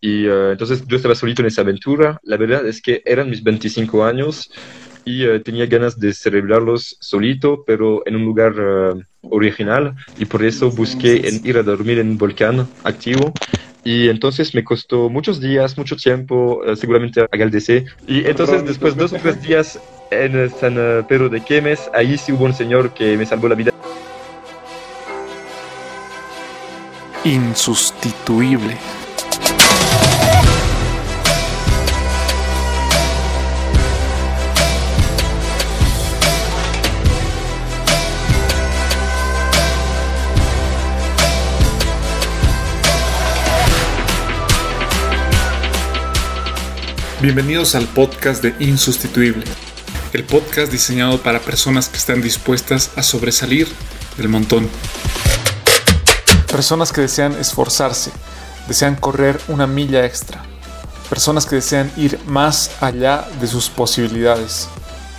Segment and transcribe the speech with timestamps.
[0.00, 2.18] Y eh, entonces yo estaba solito en esa aventura.
[2.22, 4.50] La verdad es que eran mis 25 años
[5.04, 9.94] y eh, tenía ganas de celebrarlos solito, pero en un lugar eh, original.
[10.18, 13.32] Y por eso busqué en ir a dormir en un volcán activo.
[13.82, 17.86] Y entonces me costó muchos días, mucho tiempo, seguramente agaldecé.
[18.06, 19.80] Y entonces después dos o tres días
[20.10, 20.74] en San
[21.08, 23.72] Pedro de Quemes, ahí sí hubo un señor que me salvó la vida.
[27.24, 28.76] Insustituible.
[47.22, 49.44] Bienvenidos al podcast de Insustituible,
[50.14, 53.68] el podcast diseñado para personas que están dispuestas a sobresalir
[54.16, 54.66] del montón.
[56.50, 58.10] Personas que desean esforzarse,
[58.68, 60.42] desean correr una milla extra,
[61.10, 64.70] personas que desean ir más allá de sus posibilidades.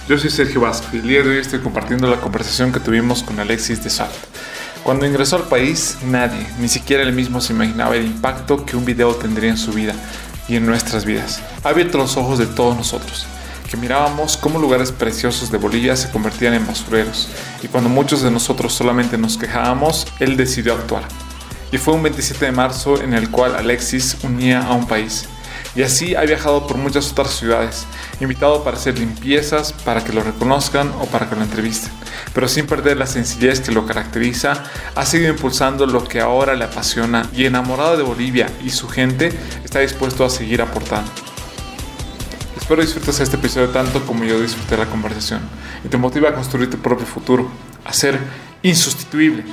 [0.09, 3.21] Yo soy Sergio Vasco y el día de hoy estoy compartiendo la conversación que tuvimos
[3.21, 4.11] con Alexis de Salt.
[4.81, 8.85] Cuando ingresó al país, nadie, ni siquiera él mismo se imaginaba el impacto que un
[8.85, 9.93] video tendría en su vida
[10.51, 11.41] y en nuestras vidas.
[11.63, 13.25] Ha abierto los ojos de todos nosotros,
[13.69, 17.29] que mirábamos cómo lugares preciosos de Bolivia se convertían en basureros,
[17.63, 21.03] y cuando muchos de nosotros solamente nos quejábamos, él decidió actuar.
[21.71, 25.29] Y fue un 27 de marzo en el cual Alexis unía a un país.
[25.75, 27.85] Y así ha viajado por muchas otras ciudades,
[28.19, 31.91] invitado para hacer limpiezas, para que lo reconozcan o para que lo entrevisten.
[32.33, 34.63] Pero sin perder la sencillez que lo caracteriza,
[34.95, 39.31] ha seguido impulsando lo que ahora le apasiona y enamorado de Bolivia y su gente,
[39.63, 41.09] está dispuesto a seguir aportando.
[42.57, 45.41] Espero disfrutes este episodio tanto como yo disfruté la conversación
[45.83, 47.49] y te motiva a construir tu propio futuro,
[47.85, 48.19] a ser
[48.61, 49.43] insustituible.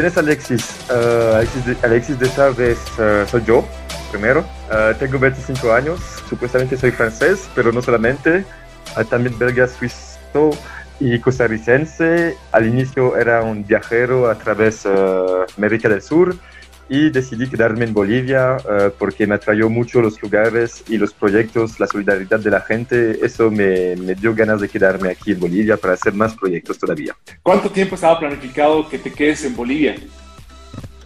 [0.00, 0.76] ¿Quién es Alexis?
[0.88, 3.68] Uh, Alexis, de, Alexis de uh, soy yo,
[4.10, 4.40] primero.
[4.70, 8.46] Uh, tengo 25 años, supuestamente soy francés, pero no solamente.
[9.10, 10.52] también belga, suizo
[11.00, 12.34] y costarricense.
[12.50, 16.34] Al inicio era un viajero a través de América del Sur
[16.90, 21.78] y decidí quedarme en Bolivia uh, porque me atrayó mucho los lugares y los proyectos,
[21.78, 23.24] la solidaridad de la gente.
[23.24, 27.14] Eso me, me, dio ganas de quedarme aquí en Bolivia para hacer más proyectos todavía.
[27.44, 29.94] ¿Cuánto tiempo estaba planificado que te quedes en Bolivia?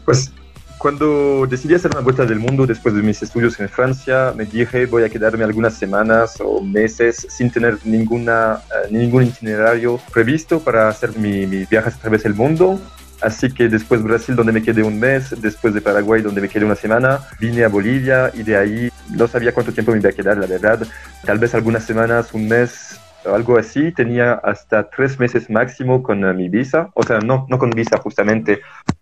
[0.07, 0.33] Pues
[0.79, 4.87] cuando decidí hacer una vuelta del mundo después de mis estudios en Francia, me dije
[4.87, 10.89] voy a quedarme algunas semanas o meses sin tener ninguna, uh, ningún itinerario previsto para
[10.89, 12.81] hacer mis mi viajes a través del mundo
[13.25, 16.67] Así que después Brasil, donde me quedé un mes, después de Paraguay, donde me quedé
[16.67, 20.13] una semana, vine a Bolivia y de ahí no sabía cuánto tiempo me iba a
[20.13, 20.87] quedar, la verdad.
[21.25, 23.93] Tal vez algunas semanas, un mes, algo así.
[23.93, 26.91] Tenía hasta tres meses máximo con uh, mi visa.
[26.95, 28.61] O sea, no, no con visa, justamente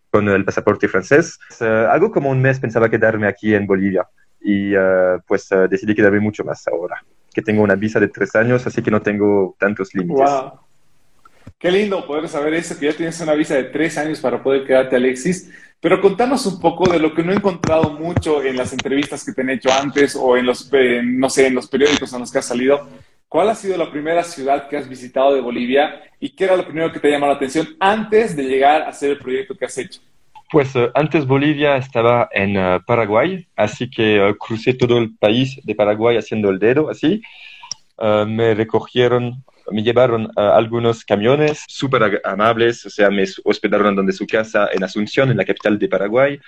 [0.08, 1.40] con el pasaporte francés.
[1.60, 4.06] Uh, algo como un mes pensaba quedarme aquí en Bolivia.
[4.40, 6.96] Y uh, pues decidí quedarme mucho más ahora,
[7.34, 10.30] que tengo una visa de tres años, así que no tengo tantos límites.
[10.30, 10.60] Wow.
[11.58, 14.66] Qué lindo poder saber eso, que ya tienes una visa de tres años para poder
[14.66, 15.50] quedarte, Alexis.
[15.80, 19.32] Pero contanos un poco de lo que no he encontrado mucho en las entrevistas que
[19.32, 22.30] te han hecho antes o en los, eh, no sé, en los periódicos en los
[22.30, 22.88] que has salido.
[23.28, 26.64] ¿Cuál ha sido la primera ciudad que has visitado de Bolivia y qué era lo
[26.64, 29.76] primero que te llamó la atención antes de llegar a hacer el proyecto que has
[29.78, 30.00] hecho?
[30.52, 35.58] Pues uh, antes Bolivia estaba en uh, Paraguay, así que uh, crucé todo el país
[35.64, 37.22] de Paraguay haciendo el dedo, así.
[37.98, 44.26] me recogieron me llevaron a algunos camiones súper amables, o sea, me hospedaron donde su
[44.26, 46.40] casa en Asunción, en la capital de Paraguay,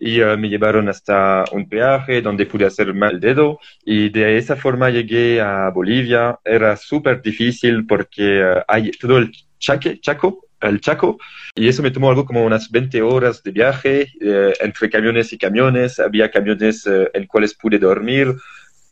[0.00, 4.54] y uh, me llevaron hasta un peaje donde pude hacer mal dedo y de esa
[4.54, 6.38] forma llegué a Bolivia.
[6.44, 11.18] Era súper difícil porque uh, hay todo el chaco, el Chaco,
[11.54, 15.38] y eso me tomó algo como unas 20 horas de viaje eh, entre camiones y
[15.38, 16.00] camiones.
[16.00, 18.34] Había camiones eh, en cuales pude dormir,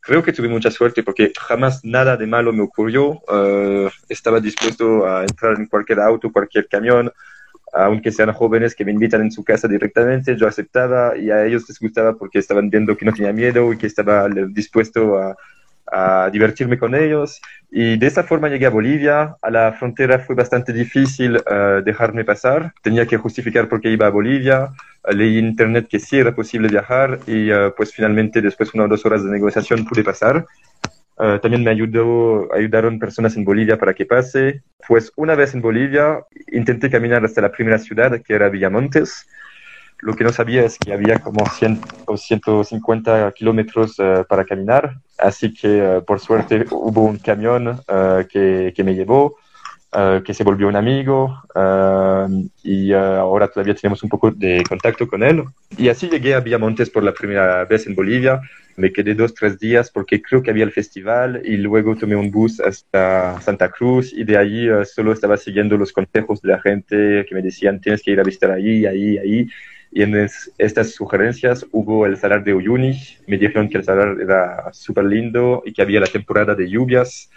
[0.06, 3.21] creo que tuve mucha suerte porque jamás nada de malo me ocurrió.
[3.28, 7.12] Uh, estaba dispuesto a entrar en cualquier auto, cualquier camión,
[7.72, 11.69] aunque sean jóvenes que me invitan en su casa directamente, yo aceptaba y a ellos
[11.69, 15.36] les gustaba porque estaban viendo que no tenía miedo y que estaba dispuesto a,
[15.91, 17.41] a divertirme con ellos.
[17.71, 19.36] Y de esa forma llegué a Bolivia.
[19.42, 22.72] A la frontera fue bastante difícil uh, dejarme pasar.
[22.83, 24.71] Tenía que justificar por qué iba a Bolivia.
[25.10, 28.86] Leí en internet que sí era posible viajar y uh, pues finalmente después de una
[28.86, 30.47] o dos horas de negociación pude pasar.
[31.41, 34.62] también me ayudó, ayudaron personas en Bolivia para que pase.
[34.86, 36.21] Pues una vez en Bolivia
[36.53, 39.27] intenté caminar hasta la primera ciudad que era Villamontes.
[40.01, 44.97] Lo que no sabía es que había como 100 o 150 kilómetros uh, para caminar,
[45.19, 49.37] así que uh, por suerte hubo un camión uh, que, me llevó.
[49.97, 51.41] eh, que se volvió un amigo
[52.63, 55.45] y ahora todavía tenemos un poco de contacto con él.
[55.78, 58.41] Y así llegué a Villamontes por la primera vez en Bolivia.
[58.77, 62.31] Me quedé dos, tres días porque creo que había el festival y luego tomé un
[62.31, 67.25] bus hasta Santa Cruz y de allí solo estaba siguiendo los consejos de la gente
[67.27, 69.48] que me decían tienes que ir a visitar ahí, ahí, ahí
[69.97, 70.28] y en
[70.59, 73.01] estas sugerencias hubo el salar de Uyuni.
[73.27, 77.31] Me dijeron que el salar era súper lindo y que había la temporada de lluvias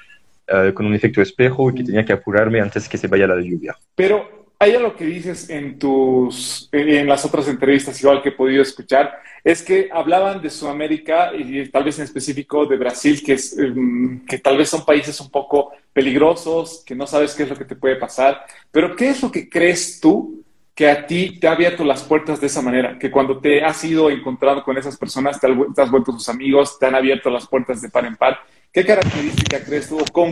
[0.45, 3.39] eh, con un efecto espejo y que tenía que apurarme antes que se vaya la
[3.39, 3.77] lluvia.
[3.95, 8.61] Pero hay algo que dices en tus en las otras entrevistas, igual que he podido
[8.61, 13.57] escuchar, es que hablaban de Sudamérica y tal vez en específico de Brasil, que, es,
[13.57, 17.55] em, que tal vez son países un poco peligrosos, que no sabes qué es lo
[17.55, 18.41] que te puede pasar.
[18.69, 20.43] Pero ¿qué es lo que crees tú
[20.79, 23.83] que a ti te ha abierto las puertas de esa manera, que cuando te has
[23.83, 27.81] ido encontrado con esas personas, te, has vuelto sus amigos, te han abierto las puertas
[27.81, 28.39] de par en par.
[28.71, 29.97] ¿Qué característica crees tú?
[30.13, 30.31] ¿Cómo,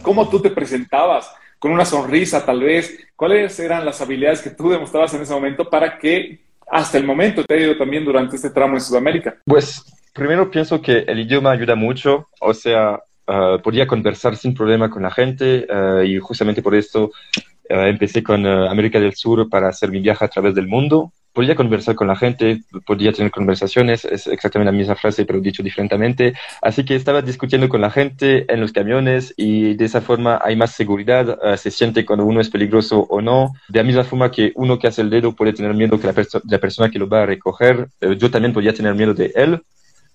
[0.00, 1.30] cómo, tú te presentabas?
[1.58, 2.98] ¿Con una sonrisa tal vez?
[3.14, 7.44] ¿Cuáles eran las habilidades que tú demostrabas en ese momento para que hasta el momento
[7.44, 9.36] te haya ido también durante este tramo en Sudamérica?
[9.44, 9.84] Pues
[10.14, 15.02] primero pienso que el idioma ayuda mucho, o sea, uh, podía conversar sin problema con
[15.02, 19.68] la gente uh, y justamente por esto eh, empecé con eh, América del Sur para
[19.68, 21.12] hacer mi viaje a través del mundo.
[21.32, 25.64] Podía conversar con la gente, podía tener conversaciones, es exactamente la misma frase, pero dicho
[25.64, 26.34] diferentemente.
[26.62, 30.54] Así que estaba discutiendo con la gente en los camiones y de esa forma hay
[30.54, 33.52] más seguridad, eh, se siente cuando uno es peligroso o no.
[33.68, 36.14] De la misma forma que uno que hace el dedo puede tener miedo que la,
[36.48, 39.60] la persona que lo va a recoger, yo también podía tener miedo de él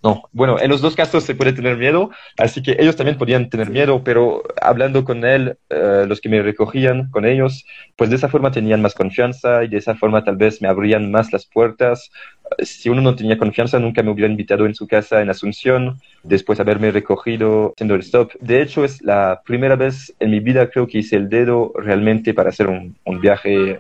[0.02, 3.50] no, bueno, en los dos casos se puede tener miedo, así que ellos también podían
[3.50, 7.66] tener miedo, pero hablando con él, eh, los que me recogían con ellos,
[7.98, 11.12] pues de esa forma tenían más confianza y de esa forma tal vez me abrían
[11.12, 12.12] más las puertas.
[12.60, 16.58] Si uno no tenía confianza, nunca me hubiera invitado en su casa en Asunción, después
[16.58, 18.32] de haberme recogido haciendo el stop.
[18.40, 22.34] De hecho, es la primera vez en mi vida creo que hice el dedo realmente
[22.34, 23.80] para hacer un, viaje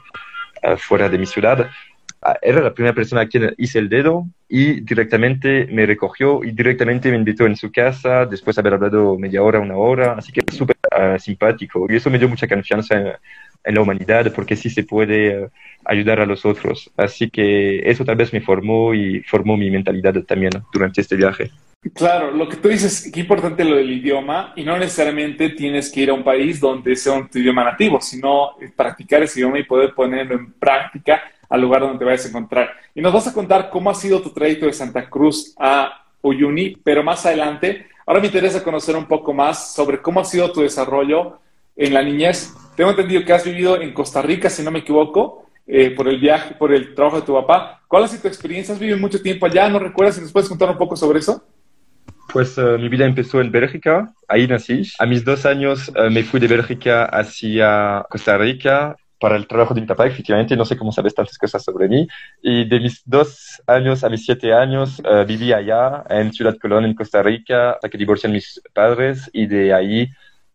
[0.62, 1.70] eh, fuera de mi ciudad
[2.42, 7.10] era la primera persona a quien hice el dedo y directamente me recogió y directamente
[7.10, 10.42] me invitó en su casa después de haber hablado media hora, una hora, así que
[10.52, 12.98] súper ah, simpático y eso me dio mucha confianza
[13.64, 15.50] en, la humanidad porque sí se puede ah,
[15.86, 16.92] ayudar a los otros.
[16.98, 21.52] Así que eso tal vez me formó y formó mi mentalidad también durante este viaje.
[21.94, 26.02] Claro, lo que tú dices, qué importante lo del idioma, y no necesariamente tienes que
[26.02, 29.94] ir a un país donde sea un idioma nativo, sino practicar ese idioma y poder
[29.94, 32.70] ponerlo en práctica al lugar donde te vayas a encontrar.
[32.94, 36.76] Y nos vas a contar cómo ha sido tu trayecto de Santa Cruz a Uyuni,
[36.84, 40.62] pero más adelante, ahora me interesa conocer un poco más sobre cómo ha sido tu
[40.62, 41.40] desarrollo
[41.76, 42.54] en la niñez.
[42.76, 46.20] Tengo entendido que has vivido en Costa Rica, si no me equivoco, eh, por el
[46.20, 47.82] viaje, por el trabajo de tu papá.
[47.88, 48.74] ¿Cuál ha sido tu experiencia?
[48.74, 49.70] ¿Has vivido mucho tiempo allá?
[49.70, 50.16] ¿No recuerdas?
[50.16, 51.44] ¿Si nos puedes contar un poco sobre eso?
[52.32, 54.84] Pues eh, mi vida empezó en Bélgica, ahí nací.
[55.00, 59.74] A mis dos años eh, me fui de Bélgica hacia Costa Rica para el trabajo
[59.74, 62.08] de mi papá, efectivamente, no sé cómo sabes tantas cosas sobre mí.
[62.42, 66.86] Y de mis dos años a mis siete años uh, viví allá, en Ciudad Colón,
[66.86, 70.10] en Costa Rica, hasta que divorcian mis padres y de ahí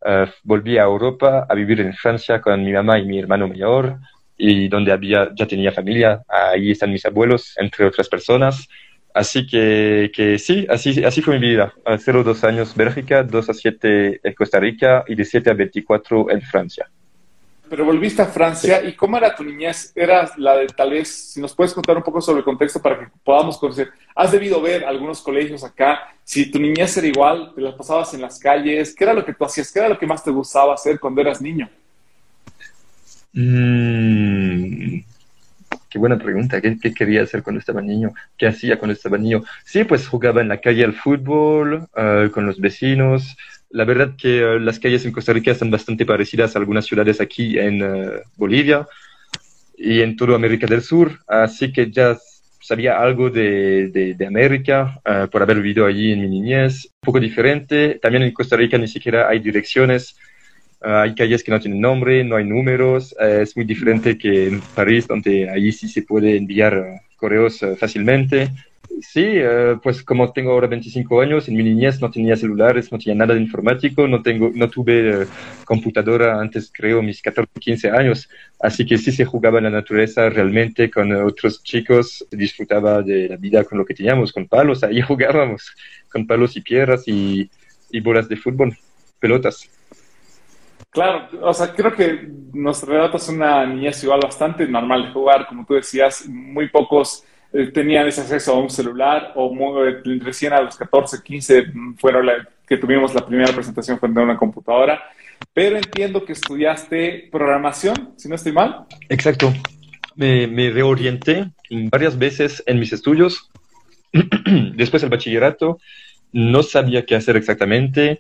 [0.07, 3.99] uh, volví a Europa a vivir en Francia con mi mamá y mi hermano mayor
[4.37, 8.67] y donde había, ya tenía familia, ahí están mis abuelos, entre otras personas.
[9.13, 11.73] Así que, que sí, así, así fue mi vida.
[11.85, 15.55] A 0 dos años Bélgica, 2 a 7 en Costa Rica y de 7 a
[15.55, 16.91] 24 en Francia.
[17.69, 19.93] Pero volviste a Francia y ¿cómo era tu niñez?
[19.95, 22.99] ¿Era la de tal vez, si nos puedes contar un poco sobre el contexto para
[22.99, 23.91] que podamos conocer?
[24.15, 26.15] ¿Has debido ver algunos colegios acá?
[26.23, 29.33] Si tu niñez era igual, te las pasabas en las calles, ¿qué era lo que
[29.33, 29.73] tú hacías?
[29.73, 31.69] ¿Qué era lo que más te gustaba hacer cuando eras niño?
[33.33, 35.01] Mm,
[35.89, 36.61] qué buena pregunta.
[36.61, 38.13] ¿Qué, quería hacer cuando estaba niño?
[38.39, 39.43] ¿Qué hacía cuando estaba niño?
[39.65, 43.37] Sí, pues jugaba en la calle al fútbol, uh, con los vecinos,
[43.75, 47.21] la verdad que eh, las calles en Costa Rica están bastante parecidas a algunas ciudades
[47.21, 48.87] aquí en eh, Bolivia
[49.77, 52.17] y en toda América del Sur, así que ya
[52.61, 56.85] sabía algo de, de, América eh, por haber vivido allí en mi niñez.
[56.85, 60.17] Un poco diferente, también en Costa Rica ni siquiera hay direcciones,
[60.81, 65.09] hay calles que no tienen nombre, no hay números, es muy diferente que en París,
[65.09, 68.51] donde allí sí se puede enviar correos fácilmente.
[69.01, 72.99] Sí, eh, pues como tengo ahora 25 años, en mi niñez no tenía celulares, no
[72.99, 75.27] tenía nada de informático, no, tengo, no tuve eh,
[75.65, 78.29] computadora antes, creo, mis 14, 15 años,
[78.61, 83.37] así que sí se jugaba en la naturaleza realmente con otros chicos, disfrutaba de la
[83.37, 85.75] vida con lo que teníamos, con palos, ahí jugábamos,
[86.11, 87.51] con palos y piedras y,
[87.91, 88.77] y bolas de fútbol,
[89.19, 89.69] pelotas.
[90.91, 95.67] Claro, o sea, creo que nos relatas una niñez igual bastante normal de jugar, como
[95.67, 97.25] tú decías, muy pocos
[97.73, 101.65] tenían ese acceso a un celular o muy, recién a los 14, 15
[101.99, 105.01] fueron la, que tuvimos la primera presentación frente a una computadora.
[105.53, 108.87] pero entiendo que estudiaste programación, si no estoy mal.
[109.09, 109.53] Exacto.
[110.17, 111.51] Me, me reorienté
[111.91, 113.51] varias veces en mis estudios.
[114.75, 115.79] Después del bachillerato,
[116.33, 118.19] no sabía qué hacer exactamente.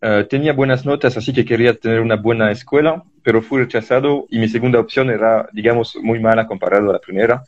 [0.00, 4.38] Eh, tenía buenas notas, así que quería tener una buena escuela, pero fui rechazado y
[4.38, 7.42] mi segunda opción era, digamos, muy mala comparado a la primera.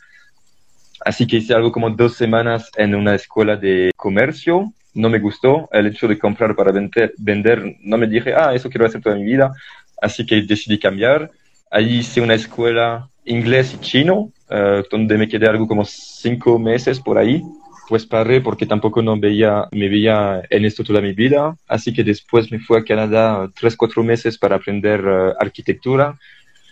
[1.04, 4.72] Así que hice algo como dos semanas en una escuela de comercio.
[4.94, 6.72] No me gustó el hecho de comprar para
[7.18, 7.76] vender.
[7.80, 9.52] No me dije, ah, eso quiero hacer toda mi vida.
[10.00, 11.30] Así que decidí cambiar.
[11.70, 16.98] Ahí hice una escuela inglés y chino, eh, donde me quedé algo como cinco meses
[16.98, 17.42] por ahí
[17.90, 21.56] pues paré porque tampoco no veía, me veía en esto toda mi vida.
[21.66, 26.16] Así que después me fui a Canadá tres, cuatro meses para aprender eh, arquitectura.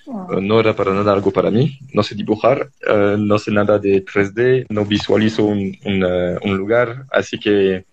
[0.09, 1.79] Eh, no era para nada algo para mí.
[1.93, 7.05] No sé dibujar, eh, no sé nada de 3D, no visualizo un, un, lugar.
[7.11, 7.85] Así que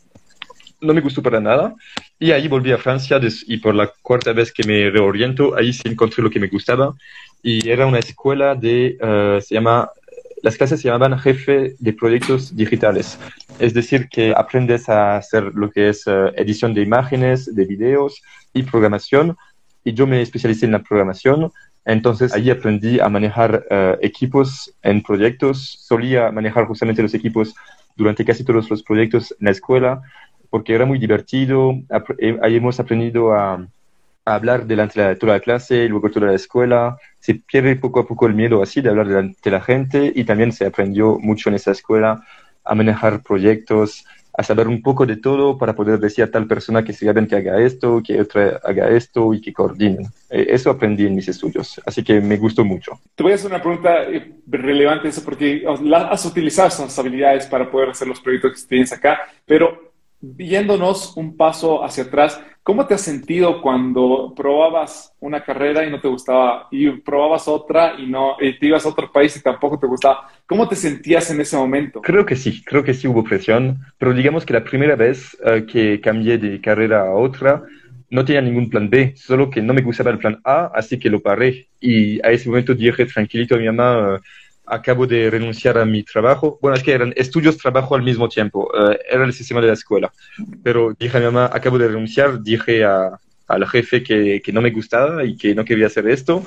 [0.81, 1.75] no me gustó para nada.
[2.19, 5.83] Y ahí volví a Francia y por la cuarta vez que me reoriento, ahí sí
[5.85, 6.93] encontré lo que me gustaba.
[7.43, 8.97] Y era una escuela de,
[9.41, 9.89] se llama
[10.45, 13.17] las clases se llamaban jefe de proyectos digitales,
[13.57, 18.21] es decir, que aprendes a hacer lo que es eh, edición de imágenes, de videos
[18.53, 19.35] y programación.
[19.83, 21.51] Y yo me especialicé en la programación,
[21.85, 25.77] entonces ahí aprendí a manejar eh, equipos en proyectos.
[25.81, 27.53] Solía manejar justamente los equipos
[27.95, 30.01] durante casi todos los proyectos en la escuela,
[30.49, 31.73] porque era muy divertido.
[32.17, 33.67] Eh, ahí hemos aprendido a
[34.25, 36.97] hablar delante de toda la clase, luego toda la escuela.
[37.19, 40.23] Se pierde poco a poco el miedo así de hablar delante de la gente y
[40.23, 42.25] también se aprendió mucho en esa escuela
[42.63, 44.05] a manejar proyectos,
[44.37, 47.35] a saber un poco de todo para poder decir a tal persona que se que
[47.35, 50.07] haga esto, que otra haga esto y que coordine.
[50.29, 52.99] Eh, eso aprendí en mis estudios, así que me gustó mucho.
[53.15, 57.69] Te voy a hacer una pregunta eh, relevante eso porque has utilizado esas habilidades para
[57.69, 59.94] poder hacer los proyectos que tienes acá, pero
[60.35, 66.01] viéndonos un paso hacia atrás, ¿cómo te has sentido cuando probabas una carrera y no
[66.01, 69.87] te gustaba y probabas otra y no te ibas a otro país y tampoco te
[69.87, 70.29] gustaba?
[70.47, 72.01] ¿Cómo te sentías en ese momento?
[72.01, 75.65] Creo que sí, creo que sí hubo presión, pero digamos que la primera vez eh,
[75.65, 77.63] que cambié de carrera a otra,
[78.09, 81.09] no tenía ningún plan B, solo que no me gustaba el plan A, así que
[81.09, 81.67] lo paré.
[81.79, 84.21] Y a ese momento dije tranquilito a mi mamá,
[84.65, 86.57] acabo de renunciar a mi trabajo.
[86.61, 88.69] Bueno, es que eran estudios, trabajo al mismo tiempo.
[88.77, 90.11] Eh, era el sistema de la escuela.
[90.63, 92.41] Pero dije a mi mamá, acabo de renunciar.
[92.41, 96.43] Dije a, al jefe que, que no me gustaba y que no quería hacer esto.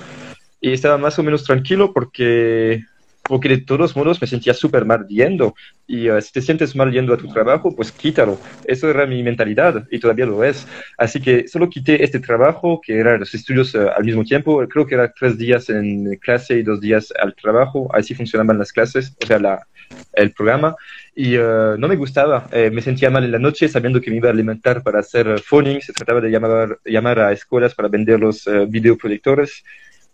[0.61, 2.85] Y estaba más o menos tranquilo porque
[3.29, 5.55] porque de todos modos me sentía súper mal yendo.
[5.87, 8.41] Y uh, si te sientes mal yendo a tu trabajo, pues quítalo.
[8.65, 10.67] Eso era mi mentalidad y todavía lo es.
[10.97, 14.67] Así que solo quité este trabajo, que eran los estudios uh, al mismo tiempo.
[14.67, 17.89] Creo que era tres días en clase y dos días al trabajo.
[17.95, 19.67] Así funcionaban las clases, o sea, la,
[20.15, 20.75] el programa.
[21.15, 22.49] Y uh, no me gustaba.
[22.53, 25.41] Eh, me sentía mal en la noche sabiendo que me iba a alimentar para hacer
[25.41, 25.83] phoning.
[25.83, 29.65] Se trataba de llamar, llamar a escuelas para vender los videoproyectores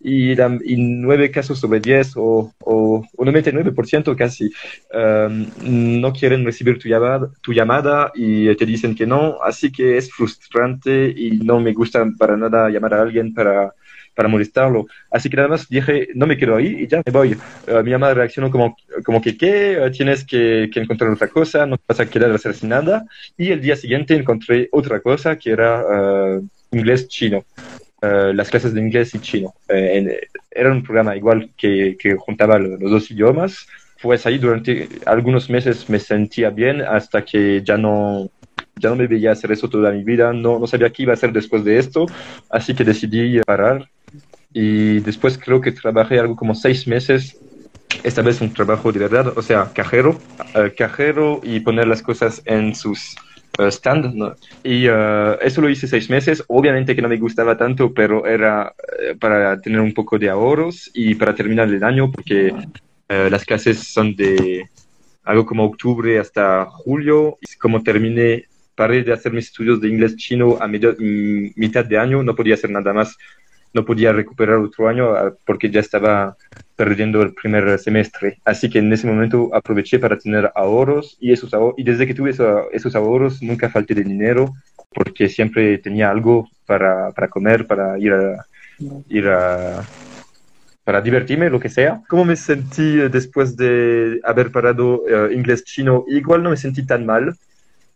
[0.05, 0.37] y,
[0.77, 4.51] nueve casos sobre diez o, o, o 99% casi
[4.93, 9.97] um, no quieren recibir tu llamada, tu llamada y te dicen que no, así que
[9.97, 13.73] es frustrante y no me gusta para nada llamar a alguien para,
[14.15, 14.87] para molestarlo.
[15.11, 17.37] Así que nada más dije, no me quedo ahí y ya me voy.
[17.67, 19.79] Uh, mi mamá reaccionó como, como que, ¿qué?
[19.81, 23.07] Uh, tienes que, que, encontrar otra cosa, no vas a quedar a hacer sin nada.
[23.37, 27.45] Y el día siguiente encontré otra cosa que era uh, inglés-chino.
[28.05, 29.55] Eh, las clases de inglés y chino.
[29.69, 33.67] Eh, era un programa igual que, que juntaba los, dos idiomas.
[34.03, 38.29] Pues ahí durante algunos meses me sentía bien hasta que ya no,
[38.77, 41.15] ya no me veía hacer eso toda mi vida, no, no sabía qué iba a
[41.15, 42.05] hacer después de esto,
[42.51, 43.89] así que decidí parar.
[44.53, 47.39] Y después creo que trabajé algo como seis meses
[48.03, 50.19] esta vez un trabajo de verdad, o sea, cajero,
[50.55, 53.17] eh, cajero y poner las cosas en sus
[53.59, 54.37] eh, stand.
[54.63, 56.43] Y uh, eso lo hice seis meses.
[56.49, 60.91] Obviamente que no me gustaba tanto, pero era uh, para tener un poco de ahorros
[60.95, 64.69] y para terminar el año, porque uh, las clases son de
[65.25, 67.39] algo como octubre hasta julio.
[67.41, 72.23] Y como terminé, paré de hacer mis estudios de inglés chino a mitad de año,
[72.23, 73.17] no podía hacer nada más
[73.75, 76.37] no podía recuperar otro año ah, porque ya estaba
[76.77, 78.39] perdiendo el primer semestre.
[78.45, 82.15] Así que en ese momento aproveché para tener ahorros y, esos ahorros, y desde que
[82.15, 84.55] tuve esos, ahorros nunca falté de dinero
[84.95, 88.47] porque siempre tenía algo para, para comer, para ir a,
[89.09, 89.85] ir a,
[90.85, 92.03] para divertirme, lo que sea.
[92.09, 96.05] ¿Cómo me sentí después de haber parado eh, inglés chino?
[96.07, 97.35] Igual no me sentí tan mal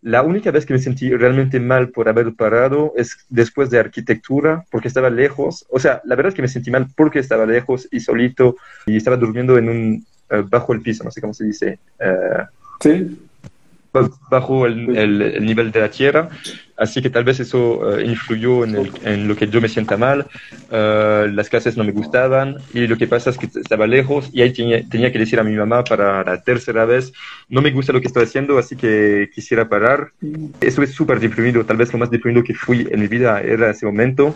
[0.02, 4.64] la única vez que me sentí realmente mal por haber parado es después de arquitectura,
[4.70, 5.66] porque estaba lejos.
[5.70, 8.96] O sea, la verdad es que me sentí mal porque estaba lejos y solito y
[8.96, 11.78] estaba durmiendo en un eh, bajo el piso, no sé cómo se dice.
[11.98, 12.44] Uh,
[12.80, 13.27] sí.
[14.30, 16.28] Bajo el, el, nivel de la tierra,
[16.76, 19.96] así que tal vez eso eh, influyó en, el, en, lo que yo me sienta
[19.96, 20.26] mal,
[20.70, 24.42] uh, las clases no me gustaban y lo que pasa es que estaba lejos y
[24.42, 27.12] ahí tenía, tenía, que decir a mi mamá para la tercera vez,
[27.48, 30.12] no me gusta lo que estoy haciendo, así que quisiera parar.
[30.60, 33.70] Eso es súper deprimido, tal vez lo más deprimido que fui en mi vida era
[33.70, 34.34] ese momento.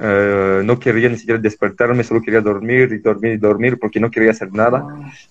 [0.00, 4.10] Uh, no quería ni siquiera despertarme, solo quería dormir y dormir y dormir porque no
[4.10, 4.84] quería hacer nada.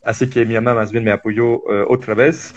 [0.06, 2.56] Así que mi mamá más bien me apoyó uh, otra vez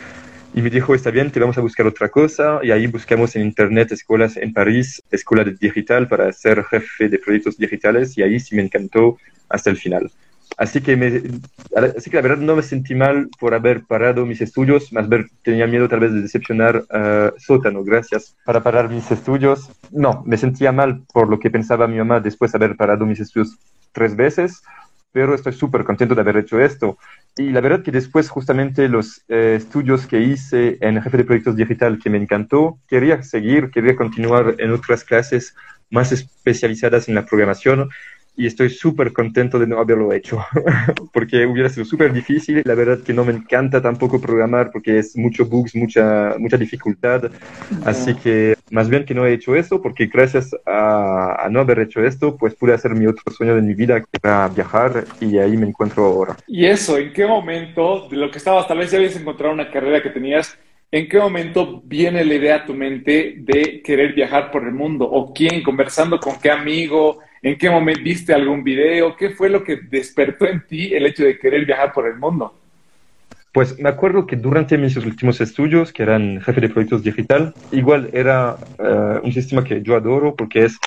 [0.57, 2.61] y me dijo, está bien, te vamos a buscar otra cosa.
[2.63, 7.19] Y ahí buscamos en Internet escuelas en París, escuela de digital para ser jefe de
[7.19, 9.19] proyectos digitales y ahí sí me encantó
[9.51, 10.11] hasta el final.
[10.57, 11.09] Así que, me,
[11.95, 15.27] así que la verdad no me sentí mal por haber parado mis estudios, más ver,
[15.43, 19.69] tenía miedo tal vez de decepcionar a Sótano, gracias, para parar mis estudios.
[19.91, 23.21] No, me sentía mal por lo que pensaba mi mamá después de haber parado mis
[23.21, 23.59] estudios
[23.93, 24.63] tres veces,
[25.17, 26.99] pero estoy súper contento de haber hecho esto.
[27.39, 31.57] Y la verdad que después justamente los eh, estudios que hice en jefe de proyectos
[31.57, 35.57] digital que me encantó, quería seguir, quería continuar en otras clases
[35.89, 37.89] más especializadas en la programación
[38.37, 40.45] y estoy súper contento de no haberlo hecho,
[41.13, 42.63] porque hubiera sido súper difícil.
[42.65, 47.31] La verdad que no me encanta tampoco programar porque es mucho bugs, mucha, mucha dificultad.
[47.85, 51.79] Así que más bien que no he hecho eso, porque gracias a, a, no haber
[51.81, 55.39] hecho esto, pues pude hacer mi otro sueño de mi vida, que era viajar, y
[55.39, 56.37] ahí me encuentro ahora.
[56.47, 56.99] ¿Y eso?
[56.99, 60.11] ¿En qué momento de lo que estabas, tal vez ya habías encontrado una carrera que
[60.11, 60.59] tenías?
[60.91, 65.05] ¿En qué momento viene la idea a tu mente de querer viajar por el mundo?
[65.05, 65.63] ¿O quién?
[65.63, 67.19] ¿Conversando con qué amigo?
[67.43, 69.17] ¿En qué momento viste algún video?
[69.17, 72.55] ¿Qué fue lo que despertó en ti el hecho de querer viajar por el mundo?
[73.53, 78.11] Pues me acuerdo que durante mis últimos estudios, que eran jefe de proyectos digital, igual
[78.13, 80.79] era uh, un sistema que yo adoro porque es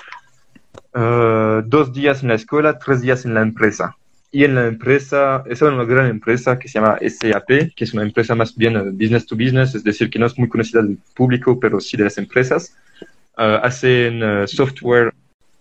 [0.94, 3.96] uh, dos días en la escuela, tres días en la empresa.
[4.32, 7.92] Y en la empresa, esa es una gran empresa que se llama SAP, que es
[7.92, 10.82] una empresa más bien uh, business to business, es decir, que no es muy conocida
[10.82, 12.76] del público, pero sí de las empresas.
[13.36, 15.12] hacen software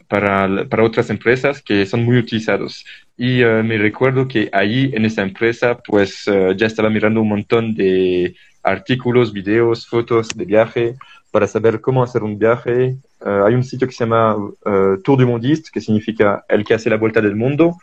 [0.10, 2.84] para, para otras empresas que son muy utilizados.
[3.16, 7.30] Y uh, me recuerdo que ahí en esa empresa pues uh, ya estaba mirando un
[7.30, 10.96] montón de artículos, videos, fotos de viaje
[11.32, 12.98] para saber cómo hacer un viaje.
[13.22, 14.36] Uh, hay un sitio que se llama
[15.03, 17.77] Tour du Mondiste, que significa el que hace la vuelta del mundo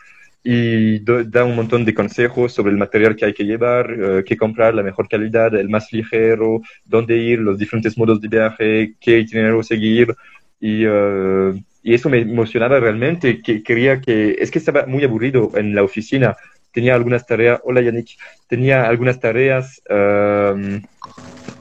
[0.49, 4.37] y da un montón de consejos sobre el material que hay que llevar, uh, qué
[4.37, 9.19] comprar, la mejor calidad, el más ligero, dónde ir, los diferentes modos de viaje, qué
[9.19, 10.15] itinerario seguir.
[10.61, 15.53] Y uh, y eso me emocionaba realmente, que quería que, es que estaba muy aburrido
[15.55, 16.37] en la oficina,
[16.73, 18.09] tenía algunas tareas, hola Yannick,
[18.49, 20.83] tenía algunas tareas, um,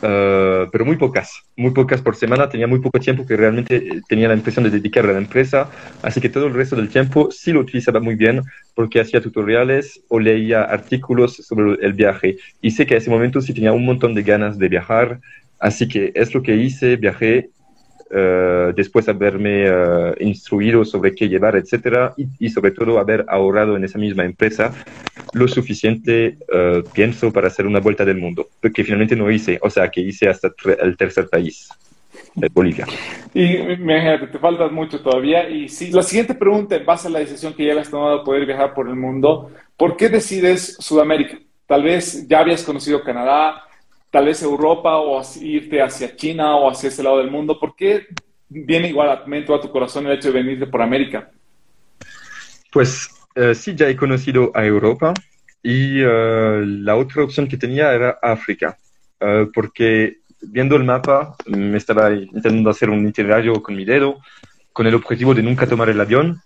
[0.02, 4.28] uh, pero muy pocas, muy pocas por semana, tenía muy poco tiempo que realmente tenía
[4.28, 5.70] la impresión de dedicar a la empresa,
[6.02, 8.42] así que todo el resto del tiempo sí lo utilizaba muy bien
[8.74, 12.38] porque hacía tutoriales o leía artículos sobre el viaje.
[12.62, 15.20] Y sé que a ese momento sí tenía un montón de ganas de viajar,
[15.60, 17.50] así que es lo que hice, viajé
[18.08, 23.84] Uh, después haberme uh, instruido sobre qué llevar, etcétera, y, sobre todo haber ahorrado en
[23.84, 24.72] esa misma empresa
[25.34, 29.72] lo suficiente, uh, pienso, para hacer una vuelta del mundo, que finalmente no hice, o
[29.72, 30.52] sea, que hice hasta
[30.84, 31.68] el tercer país,
[32.54, 32.86] Bolivia.
[33.34, 35.50] Y imagínate, te falta mucho todavía.
[35.50, 38.24] Y si la siguiente pregunta, en base a la decisión que ya habías tomado de
[38.24, 41.39] poder viajar por el mundo, ¿por qué decides Sudamérica?
[41.65, 43.63] Tal vez ya habías conocido Canadá,
[44.15, 47.60] tal vez Europa o irte hacia China o hacia ese lado del mundo?
[47.60, 48.08] ¿Por qué
[48.47, 51.30] viene igual a tu corazón el hecho de venirte por América?
[52.71, 55.13] Pues uh, sí, ya he conocido a Europa
[55.62, 58.78] y uh, la otra opción que tenía era África,
[59.19, 64.19] uh, porque viendo el mapa me estaba intentando hacer un itinerario con mi dedo,
[64.71, 66.39] con el objetivo de nunca tomar el avión,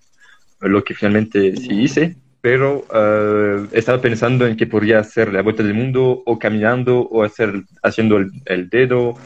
[0.59, 5.63] lo que finalmente sí hice pero uh, estaba pensando en que podría hacer la vuelta
[5.63, 9.17] del mundo o caminando o hacer, haciendo el, el, dedo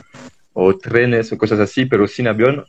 [0.54, 2.66] o trenes o cosas así, pero sin avión.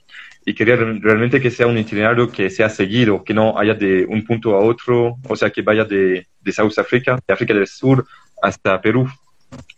[0.46, 4.24] Y quería realmente que sea un itinerario que sea seguido, que no haya de un
[4.24, 8.04] punto a otro, o sea, que vaya de, de South Africa, de África del Sur,
[8.42, 9.08] hasta Perú.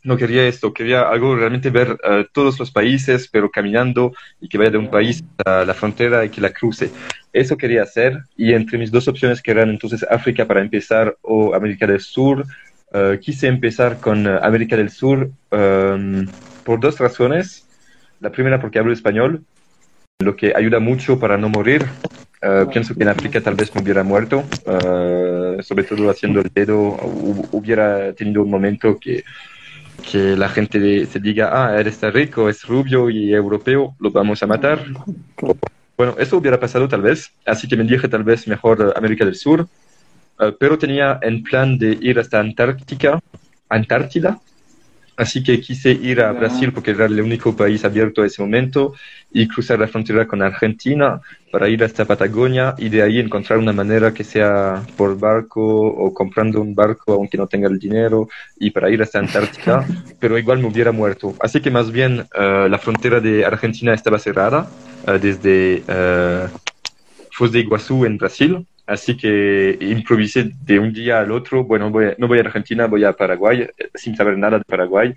[0.02, 4.56] No quería esto, quería algo realmente ver uh, todos los países, pero caminando y que
[4.56, 6.90] vaya de un país a la frontera y que la cruce.
[7.32, 11.54] Eso quería hacer y entre mis dos opciones que eran entonces África para empezar o
[11.54, 12.46] América del Sur,
[12.92, 16.26] uh, quise empezar con uh, América del Sur um,
[16.62, 17.66] por dos razones.
[18.20, 19.42] La primera porque hablo español,
[20.20, 21.84] lo que ayuda mucho para no morir.
[22.70, 24.44] Pienso que en África tal vez me hubiera muerto,
[25.62, 26.96] sobre todo haciendo el dedo,
[27.50, 29.24] hubiera tenido un momento que
[30.10, 34.42] que la gente se diga, ah, él está rico, es rubio y europeo, lo vamos
[34.42, 34.84] a matar.
[35.96, 39.34] Bueno, eso hubiera pasado tal vez, así que me dije tal vez mejor América del
[39.34, 43.18] Sur, uh, pero tenía en plan de ir hasta Antártica,
[43.68, 44.38] Antártida,
[45.16, 48.94] Así que quise ir a Brasil porque era el único país abierto a ese momento
[49.32, 53.72] y cruzar la frontera con Argentina para ir hasta Patagonia y de ahí encontrar una
[53.72, 58.70] manera que sea por barco o comprando un barco aunque no tenga el dinero y
[58.70, 59.86] para ir hasta Antártica,
[60.20, 61.34] pero igual me hubiera muerto.
[61.40, 64.68] Así que más bien eh, la frontera de Argentina estaba cerrada
[65.06, 66.48] eh, desde uh,
[67.30, 72.14] Foz de Iguazú en Brasil Así que improvisé de un día al otro, bueno, voy
[72.18, 75.14] no voy a Argentina, voy a Paraguay, eh, sin saber nada de Paraguay.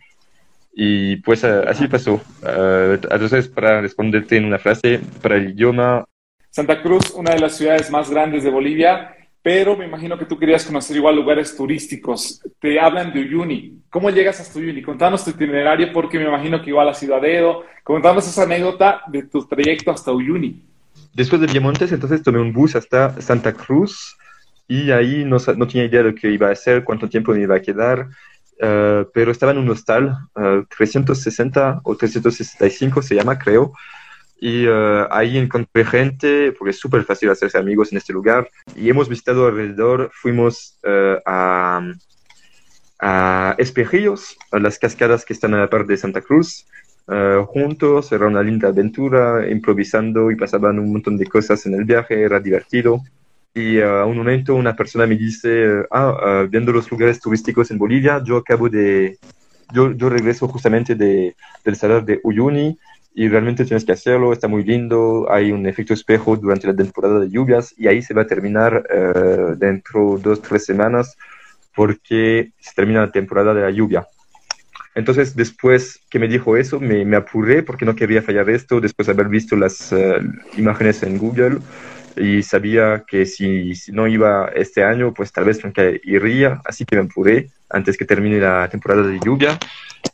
[0.74, 2.14] Y pues eh, así pasó.
[2.42, 6.06] Uh, entonces, para responderte en una frase, para el idioma...
[6.50, 10.38] Santa Cruz, una de las ciudades más grandes de Bolivia, pero me imagino que tú
[10.38, 12.42] querías conocer igual lugares turísticos.
[12.60, 13.82] Te hablan de Uyuni.
[13.90, 14.82] ¿Cómo llegas hasta Uyuni?
[14.82, 17.66] Contanos tu itinerario porque me imagino que igual has ido a dedo.
[17.84, 20.62] Contanos esa anécdota de tu trayecto hasta Uyuni.
[21.20, 24.16] Después de Villamontes, entonces tomé un bus hasta Santa Cruz
[24.70, 27.58] y ahí no, tenía idea de lo que iba a hacer, cuánto tiempo me iba
[27.58, 28.08] a quedar,
[28.62, 33.74] uh, pero estaba en un hostal, uh, 360 o 365 se llama, creo,
[34.40, 38.90] y uh, ahí encontré gente, porque es súper fácil hacerse amigos en este lugar, y
[38.90, 40.80] hemos visitado alrededor, fuimos
[41.26, 41.82] a,
[43.02, 46.66] a Espejillos, a las cascadas que están a la parte de Santa Cruz,
[47.10, 51.84] Uh, juntos, era una linda aventura, improvisando y pasaban un montón de cosas en el
[51.84, 53.02] viaje, era divertido.
[53.52, 57.72] Y uh, a un momento una persona me dice, ah, uh, viendo los lugares turísticos
[57.72, 59.18] en Bolivia, yo acabo de,
[59.74, 62.78] yo, yo regreso justamente de, del salar de Uyuni
[63.16, 67.20] y realmente tienes que hacerlo, está muy lindo, hay un efecto espejo durante la temporada
[67.22, 68.84] de lluvias y ahí se va a terminar
[69.58, 71.18] dentro de dos, tres semanas
[71.76, 74.06] porque se termina la temporada de la lluvia.
[74.96, 79.06] Entonces, después que me dijo eso, me, me, apuré porque no quería fallar esto, después
[79.06, 80.20] de haber visto las uh,
[80.58, 81.60] imágenes en Google
[82.18, 86.86] y sabía que si, si, no iba este año, pues tal vez nunca iría, así
[86.86, 89.58] que me apuré antes que termine la temporada de lluvia.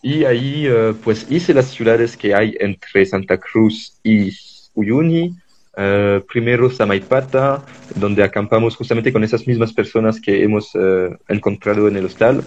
[0.01, 4.31] Y ahí, uh, pues hice las ciudades que hay entre Santa Cruz y
[4.73, 5.35] Uyuni,
[5.77, 7.61] Uh, primero Samaipata,
[7.95, 12.45] donde acampamos justamente con esas mismas personas que hemos uh, encontrado en el hostal.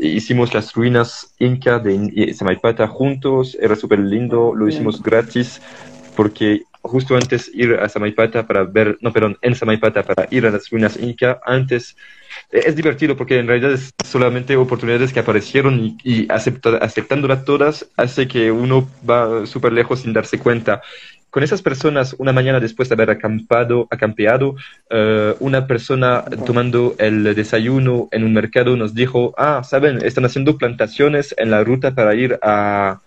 [0.00, 5.60] Hicimos las ruinas inca de Samaipata juntos, era súper lindo, lo hicimos gratis
[6.16, 10.50] porque justo antes ir a Samaipata para ver, no, perdón, en Samaipata para ir a
[10.50, 11.96] las ruinas inca, antes
[12.50, 17.86] eh, es divertido porque en realidad es solamente oportunidades que aparecieron y, y aceptándolas todas
[17.96, 20.80] hace que uno va súper lejos sin darse cuenta
[21.30, 24.56] con esas personas, una mañana después de haber acampado, acampeado,
[24.90, 30.58] uh, una persona tomando el desayuno en un mercado nos dijo, ah, saben, están haciendo
[30.58, 32.98] plantaciones en la ruta para ir a,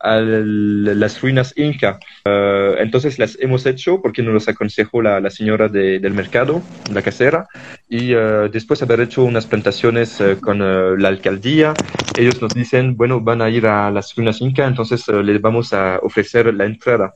[0.00, 1.98] a las ruinas inca.
[2.26, 6.62] Uh, entonces las hemos hecho porque nos los aconsejó la, la señora de, del mercado,
[6.92, 7.46] la casera,
[7.88, 10.58] y uh, después de haber hecho unas plantaciones con
[11.00, 11.72] la alcaldía,
[12.18, 15.98] ellos nos dicen, bueno, van a ir a las ruinas inca, entonces les vamos a
[16.02, 17.14] ofrecer la entrada.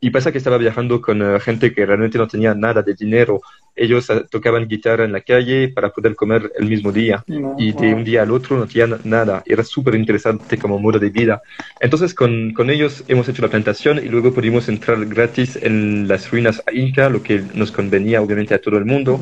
[0.00, 3.40] Y pasa que estaba viajando con uh, gente que realmente no tenía nada de dinero.
[3.76, 7.24] Ellos uh, tocaban guitarra en la calle para poder comer el mismo día.
[7.26, 7.96] No, y de wow.
[7.96, 9.42] un día al otro no tenían nada.
[9.46, 11.42] Era súper interesante como modo de vida.
[11.80, 16.30] Entonces con, con, ellos hemos hecho la plantación y luego pudimos entrar gratis en las
[16.30, 19.20] ruinas inca, lo que nos convenía obviamente a todo el mundo.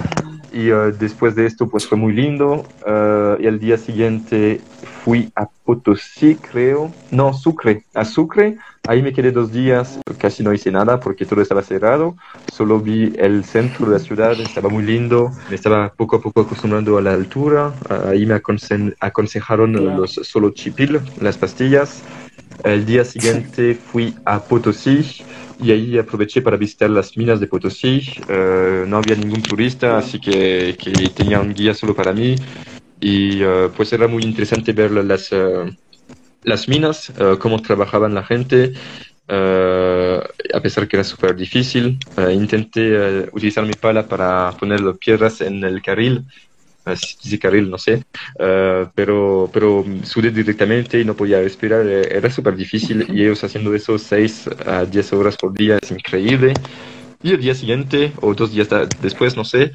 [0.53, 2.67] Y uh, después de esto pues fue muy lindo.
[3.41, 4.61] y al día siguiente
[5.05, 6.93] fui a Potosí, creo.
[7.11, 7.85] No, Sucre.
[7.95, 12.17] A Sucre Ahí me quedé dos días, casi no hice nada porque todo estaba cerrado.
[12.53, 15.31] Solo vi el centro de la ciudad, estaba muy lindo.
[15.49, 17.73] Me estaba poco a poco acostumbrando a la altura.
[18.07, 19.97] Ahí me aconse aconsejaron claro.
[19.99, 22.03] los solo chipil, las pastillas.
[22.65, 25.05] El día siguiente fui a Potosí
[25.61, 28.03] y ahí aproveché para visitar las minas de Potosí.
[28.29, 32.37] Uh, no había ningún turista, así que, que, tenía un guía solo para mí.
[33.01, 35.33] Y uh, pues era muy interesante ver las...
[35.33, 35.71] Uh,
[36.45, 38.73] las minas, cómo trabajaban la gente,
[39.29, 41.99] a pesar que era súper difícil.
[42.17, 46.25] Uh, intenté utilizar mi pala para poner las piedras en el carril,
[46.97, 48.03] si carril, no sé,
[48.37, 53.97] pero, pero sudé directamente y no podía respirar, era súper difícil y ellos haciendo eso
[53.99, 56.55] 6 a 10 horas por día es increíble.
[57.25, 58.67] Y el día siguiente, o dos días
[59.01, 59.71] después, no sé,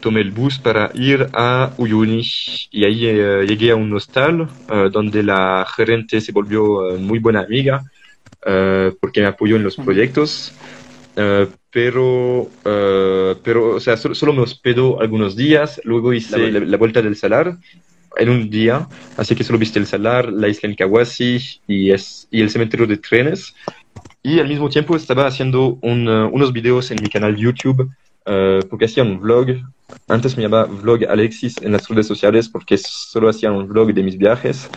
[0.00, 2.22] tomé el bus para ir a Uyuni.
[2.70, 3.00] Y ahí
[3.44, 4.48] llegué a un hostal
[4.92, 7.82] donde la gerente se volvió muy buena amiga
[9.00, 10.52] porque me apoyó en los proyectos.
[11.70, 15.80] pero, pero, o sea, solo, solo, me hospedó algunos días.
[15.84, 17.56] Luego hice la, la, vuelta del salar
[18.16, 18.88] en un día.
[19.16, 22.86] Así que solo viste el salar, la isla en Kawasi y, es, y el cementerio
[22.86, 23.54] de trenes
[24.22, 27.90] y al mismo tiempo estaba haciendo un, uh, unos videos en mi canal YouTube
[28.68, 29.46] porque hacía un vlog.
[30.06, 34.02] Antes me llamaba Vlog Alexis en las redes sociales porque solo hacía un vlog de
[34.02, 34.68] mis viajes,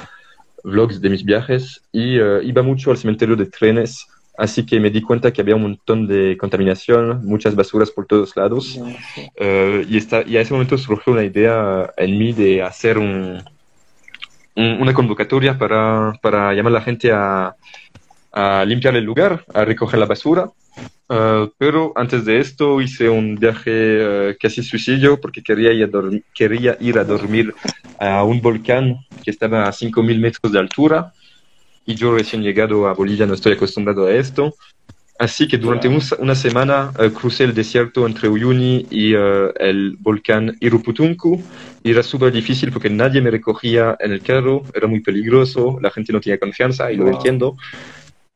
[0.63, 5.01] vlogs de mis viajes, y iba mucho al cementerio de trenes Así que me di
[5.01, 8.79] cuenta que había un montón de contaminación, muchas basuras por todos lados.
[9.35, 13.43] Eh, y, está, y a ese momento surgió una idea en mí de hacer un,
[14.55, 17.55] una convocatoria para, para, llamar a la gente a,
[18.31, 20.49] a, limpiar el lugar, a recoger la basura.
[21.13, 23.71] Eh, pero antes de esto hice un viaje
[24.29, 25.89] eh, casi suicidio porque quería ir, a
[26.33, 27.53] quería ir a dormir
[27.99, 31.11] a un volcán que estaba a 5.000 metros de altura
[31.85, 34.55] y yo recién llegado a Bolivia no estoy acostumbrado a esto.
[35.19, 41.43] Así que durante una semana eh, crucé el desierto entre Uyuni y el volcán Iruputunku.
[41.83, 45.91] Y era súper difícil porque nadie me recogía en el carro, era muy peligroso, la
[45.91, 47.57] gente no tenía confianza y lo entiendo.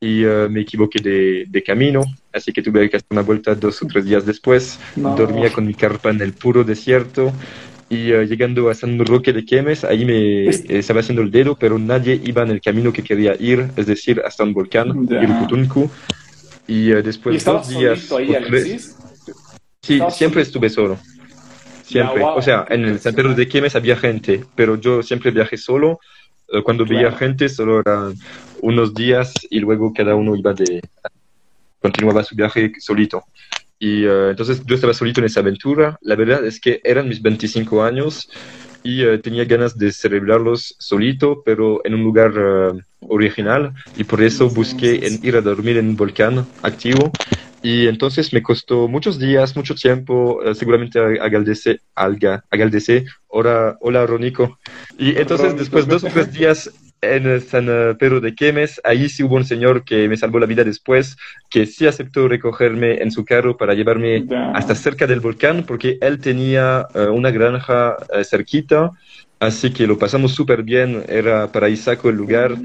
[0.06, 3.82] Y eh, me equivoqué de, de, camino, así que tuve que hacer una vuelta dos
[3.82, 4.80] o tres días después.
[4.96, 7.34] Dormía con mi carpa en el puro desierto
[7.90, 10.80] y uh, llegando a San Roque de Quemes, ahí me este.
[10.80, 14.22] estaba haciendo el dedo, pero nadie iba en el camino que quería ir, es decir,
[14.26, 15.90] hasta un volcán, Irukutunku.
[16.68, 18.12] Y uh, después ¿Y dos días...
[18.12, 18.96] ahí, Alexis?
[19.84, 20.98] Sí, siempre estuve solo.
[21.84, 22.24] Siempre.
[22.24, 26.00] O sea, en el San Pedro de Quemes había gente, pero yo siempre viajé solo.
[26.52, 27.84] Uh, cuando veía gente, solo
[28.66, 30.82] unos días y luego cada uno iba de...
[31.80, 33.24] continuaba su viaje solito.
[33.78, 35.98] Y uh, entonces yo estaba solito en esa aventura.
[36.02, 38.28] La verdad es que eran mis 25 años
[38.82, 43.72] y uh, tenía ganas de celebrarlos solito, pero en un lugar uh, original.
[43.98, 47.12] Y por eso busqué en ir a dormir en un volcán activo.
[47.62, 54.60] Y entonces me costó muchos días, mucho tiempo, seguramente agaldece, alga, agaldece, hola, hola Ronico.
[55.00, 56.70] Y entonces después dos o tres días
[57.02, 60.46] en San eh, Pedro de Quemes, ahí sí hubo un señor que me salvó la
[60.46, 61.18] vida después,
[61.50, 66.20] que sí aceptó recogerme en su carro para llevarme hasta cerca del volcán, porque él
[66.20, 68.92] tenía eh, una granja eh, cerquita,
[69.46, 72.56] así que lo pasamos súper bien, era paraísaco el lugar,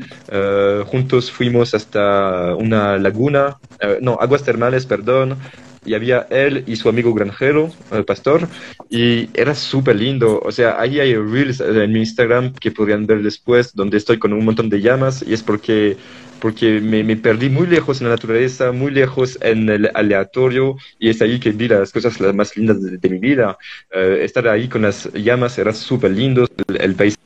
[0.87, 3.59] juntos fuimos hasta una laguna,
[4.01, 5.37] no, aguas termales, perdón,
[5.85, 8.47] y había él y su amigo granjero, el pastor,
[8.91, 10.41] y era súper lindo.
[10.45, 14.33] O sea, ahí hay reels en mi Instagram que podrían ver después, donde estoy con
[14.33, 15.97] un montón de llamas, y es porque,
[16.41, 21.11] porque me, me perdí muy lejos en la naturaleza, muy lejos en el aleatorio, y
[21.11, 23.59] es ahí que vi las cosas las más lindas de, mi vida.
[23.93, 27.21] Eh, estar ahí con las llamas era súper lindo, el, el paisaje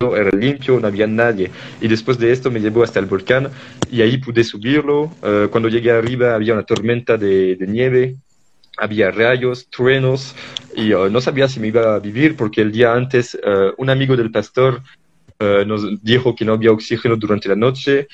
[0.00, 1.50] era limpio, no había nadie.
[1.80, 3.50] Y después de esto me llevó hasta el volcán
[3.90, 5.10] y ahí pude subirlo.
[5.22, 8.16] Eh, cuando llegué arriba había una tormenta de, nieve,
[8.78, 10.34] había rayos, truenos
[10.74, 13.90] y eh, no sabía si me iba a vivir porque el día antes eh, un
[13.90, 14.82] amigo del pastor
[15.66, 18.08] nos dijo que no había oxígeno durante la noche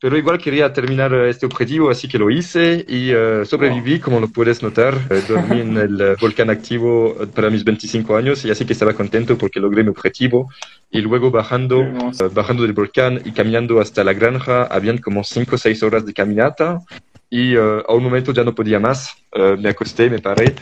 [0.00, 4.20] pero igual quería terminar eh, este objetivo, así que lo hice y uh, sobreviví, como
[4.20, 4.94] lo puedes notar.
[4.94, 9.36] Uh, dormí en el volcán activo para mis 25 años y así que estaba contento
[9.36, 10.50] porque logré mi objetivo.
[10.90, 11.84] Y luego bajando,
[12.32, 16.14] bajando del volcán y caminando hasta la granja, habían como 5 o 6 horas de
[16.14, 16.80] caminata.
[17.28, 19.14] Y a un momento ya no podía más,
[19.58, 20.54] me acosté, me paré,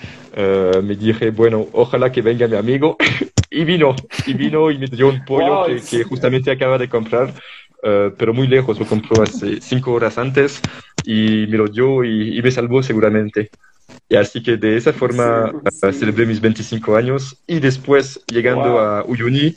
[0.83, 2.97] me dije, bueno, ojalá que venga mi amigo.
[3.57, 7.33] y vino, y vino y me dio un pollo que, que justamente acaba de comprar.
[7.83, 10.61] Eh, pero muy lejos, lo compró hace cinco horas antes
[11.05, 13.51] y me lo dio y, me salvó seguramente.
[14.09, 19.05] Y así que de esa forma eh, celebré mis 25 años y después llegando a
[19.05, 19.55] Uyuni,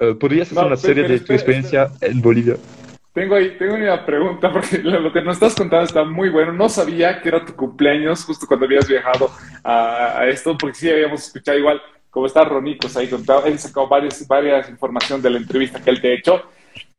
[0.00, 2.56] uh, ¿podrías hacer una serie de tu experiencia en Bolivia?
[3.12, 6.52] Tengo ahí, tengo una pregunta, porque lo, que nos estás contando está muy bueno.
[6.52, 9.30] No sabía que era tu cumpleaños justo cuando habías viajado
[9.62, 14.28] a, esto, porque sí habíamos escuchado igual, como está Ronicos ahí contado, él sacado varias,
[14.28, 16.42] varias información de la entrevista que él te ha hecho.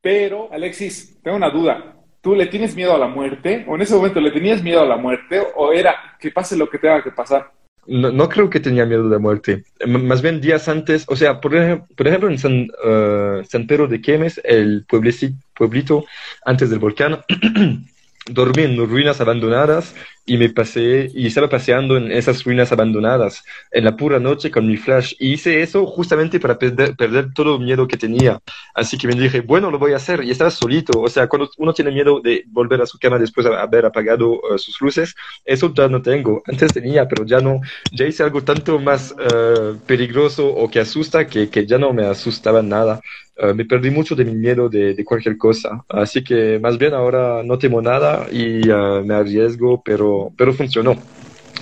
[0.01, 1.93] Pero, Alexis, tengo una duda.
[2.19, 3.63] ¿Tú le tienes miedo a la muerte?
[3.67, 5.39] ¿O en ese momento le tenías miedo a la muerte?
[5.55, 7.51] ¿O era que pase lo que tenga que pasar?
[7.85, 9.65] No, creo que tenía miedo de la muerte.
[9.85, 14.41] más bien días antes, o sea, por, ejemplo, en San, uh, San Pedro de Quemes,
[14.43, 16.05] el pueblito
[16.43, 17.19] antes del volcán,
[18.25, 19.93] dormí en ruinas abandonadas
[20.25, 24.65] y me pasé y estaba paseando en esas ruinas abandonadas en la pura noche con
[24.67, 25.13] mi flash.
[25.19, 28.39] Y hice eso justamente para perder, perder todo miedo que tenía.
[28.73, 30.23] Así que me dije bueno lo voy a hacer.
[30.23, 31.01] Y estaba solito.
[31.01, 34.31] O sea cuando uno tiene miedo de volver a su cama después de haber apagado
[34.31, 36.41] uh, sus luces eso ya no tengo.
[36.47, 37.59] Antes tenía pero ya no.
[37.91, 42.05] Ya hice algo tanto más uh, peligroso o que asusta que, que ya no me
[42.05, 43.01] asustaba nada.
[43.35, 45.83] Uh, me perdí mucho de mi miedo de, de, cualquier cosa.
[45.89, 48.61] Así que más bien ahora no temo nada y
[49.03, 50.95] me arriesgo, pero pero, funcionó.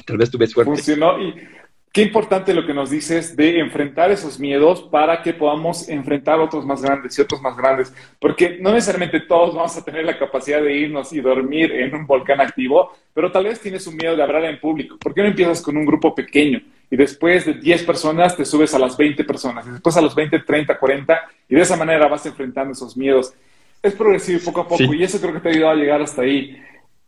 [0.06, 0.72] Tal vez tuve suerte.
[0.72, 1.34] Funcionó y
[1.92, 6.66] qué importante lo que nos dices de enfrentar esos miedos para que podamos enfrentar otros
[6.66, 10.62] más grandes y otros más grandes, porque no necesariamente todos vamos a tener la capacidad
[10.62, 14.24] de irnos y dormir en un volcán activo, pero tal vez tienes un miedo de
[14.24, 14.98] hablar en público.
[14.98, 18.74] ¿Por qué no empiezas con un grupo pequeño y después de 10 personas te subes
[18.74, 22.08] a las 20 personas y después a los 20, 30, 40 y de esa manera
[22.08, 23.34] vas enfrentando esos miedos?
[23.84, 26.22] Es progresivo poco a poco y eso creo que te ha ayudado a llegar hasta
[26.22, 26.58] ahí.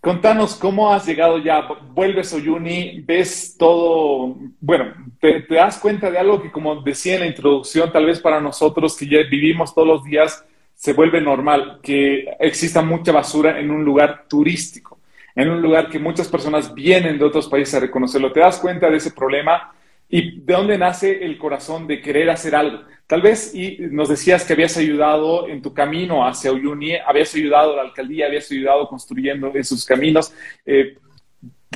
[0.03, 6.17] Contanos cómo has llegado ya, vuelves a Uyuni, ves todo, bueno, te, das cuenta de
[6.17, 9.87] algo que como decía en la introducción, tal vez para nosotros que ya vivimos todos
[9.87, 14.99] los días, se vuelve normal, que exista mucha basura en un lugar turístico,
[15.35, 18.33] en un lugar que muchas personas vienen de otros países a reconocerlo.
[18.33, 19.71] Te das cuenta de ese problema
[20.15, 22.83] y de dónde nace el corazón de querer hacer algo.
[23.07, 27.73] Tal vez y nos decías que habías ayudado en tu camino hacia Uyuni, habías ayudado
[27.73, 30.31] a la alcaldía, habías ayudado construyendo esos caminos.
[30.67, 30.99] Eh,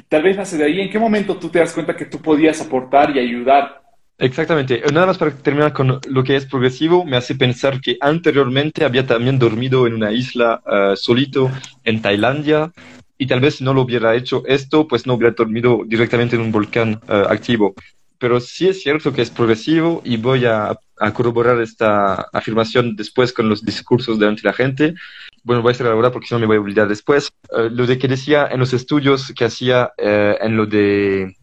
[0.08, 0.82] tal vez nace de ahí.
[0.82, 3.82] ¿En qué momento tú te das cuenta que tú podías aportar y ayudar?
[4.20, 4.84] Exactamente.
[4.94, 9.08] Nada más para terminar con lo que es progresivo, me hace pensar que anteriormente había
[9.08, 11.50] también dormido en una isla eh, solito
[11.84, 12.72] en Tailandia
[13.18, 16.44] y tal vez si no lo hubiera hecho esto, pues no hubiera dormido directamente en
[16.44, 17.74] un volcán eh, activo
[18.20, 20.78] pero sí es cierto que es progresivo y voy a,
[21.14, 24.96] corroborar esta afirmación después con los discursos delante de la gente.
[25.44, 27.32] Bueno, voy a hacer ahora porque si no me voy a olvidar después.
[27.56, 31.36] Eh, lo de que decía en los estudios que hacía eh, en lo de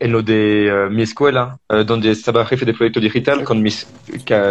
[0.00, 3.86] en lo de eh, mi escuela, donde estaba jefe de proyecto digital con mis,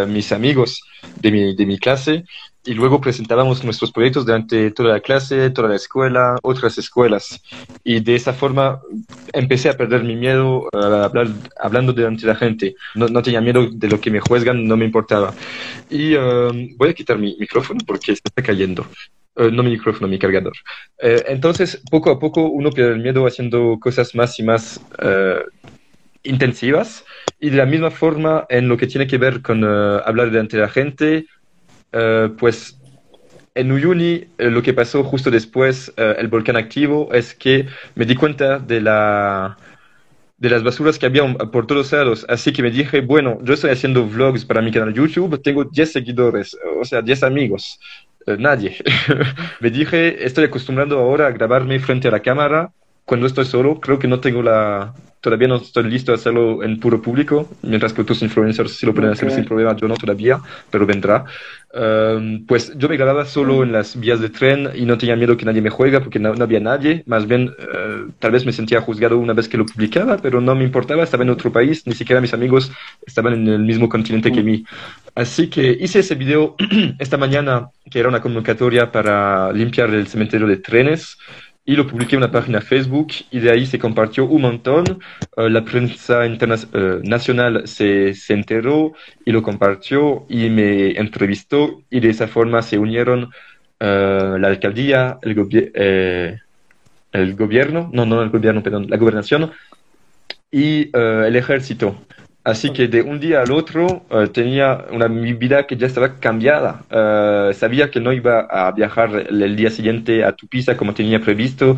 [0.08, 0.80] mis amigos
[1.20, 2.24] de mi, de mi clase,
[2.64, 7.42] y luego presentábamos nuestros proyectos durante toda la clase, toda la escuela, otras escuelas.
[7.84, 8.80] Y de esa forma
[9.32, 12.76] empecé a perder mi miedo a hablar, hablando delante de la gente.
[12.94, 15.32] No, no, tenía miedo de lo que me juzgan, no me importaba.
[15.88, 18.86] Y um, voy a quitar mi micrófono porque se está cayendo.
[19.36, 20.52] Uh, no mi micrófono, mi cargador.
[21.02, 25.48] Uh, entonces, poco a poco uno pierde el miedo haciendo cosas más y más uh,
[26.24, 27.06] intensivas.
[27.38, 30.62] Y de la misma forma, en lo que tiene que ver con hablar delante de
[30.62, 31.26] la gente,
[31.92, 32.76] eh, pues
[33.54, 38.06] en Uyuni eh, lo que pasó justo después uh, el volcán activo es que me
[38.06, 39.56] di cuenta de la
[40.38, 43.72] de las basuras que había por todos lados, así que me dije, bueno, yo estoy
[43.72, 47.78] haciendo vlogs para mi canal YouTube, tengo 10 seguidores, o sea, 10 amigos,
[48.38, 48.78] nadie.
[49.60, 52.72] me dije, estoy acostumbrado ahora a grabarme frente a la cámara
[53.04, 56.80] cuando estoy solo, creo que no tengo la, todavía no estoy listo a hacerlo en
[56.80, 60.40] puro público, mientras que otros influencers sí lo pueden hacer sin problema, yo no todavía,
[60.70, 61.24] pero vendrá.
[61.72, 65.36] Um, pues yo me grababa solo en las vías de tren y no tenía miedo
[65.36, 68.80] que nadie me juega porque no, había nadie, más bien uh, tal vez me sentía
[68.80, 71.94] juzgado una vez que lo publicaba, pero no me importaba, estaba en otro país, ni
[71.94, 72.72] siquiera mis amigos
[73.06, 74.64] estaban en el mismo continente que mí.
[75.14, 76.56] Así que hice ese video
[76.98, 81.18] esta mañana, que era una convocatoria para limpiar el cementerio de trenes
[81.70, 84.98] y lo publiqué en una página Facebook y de ahí se compartió un montón.
[85.36, 88.92] Uh, la prensa uh, nacional se, enteró
[89.24, 95.18] y lo compartió y me entrevistó y de esa forma se unieron uh, la alcaldía,
[95.22, 96.38] el, eh,
[97.12, 99.52] el, gobierno, no, no el gobierno, perdón, la gobernación
[100.50, 101.94] y el ejército.
[102.42, 106.82] Así que de un día al otro uh, tenía una vida que ya estaba cambiada.
[106.90, 111.76] Uh, sabía que no iba a viajar el, día siguiente a Tupiza como tenía previsto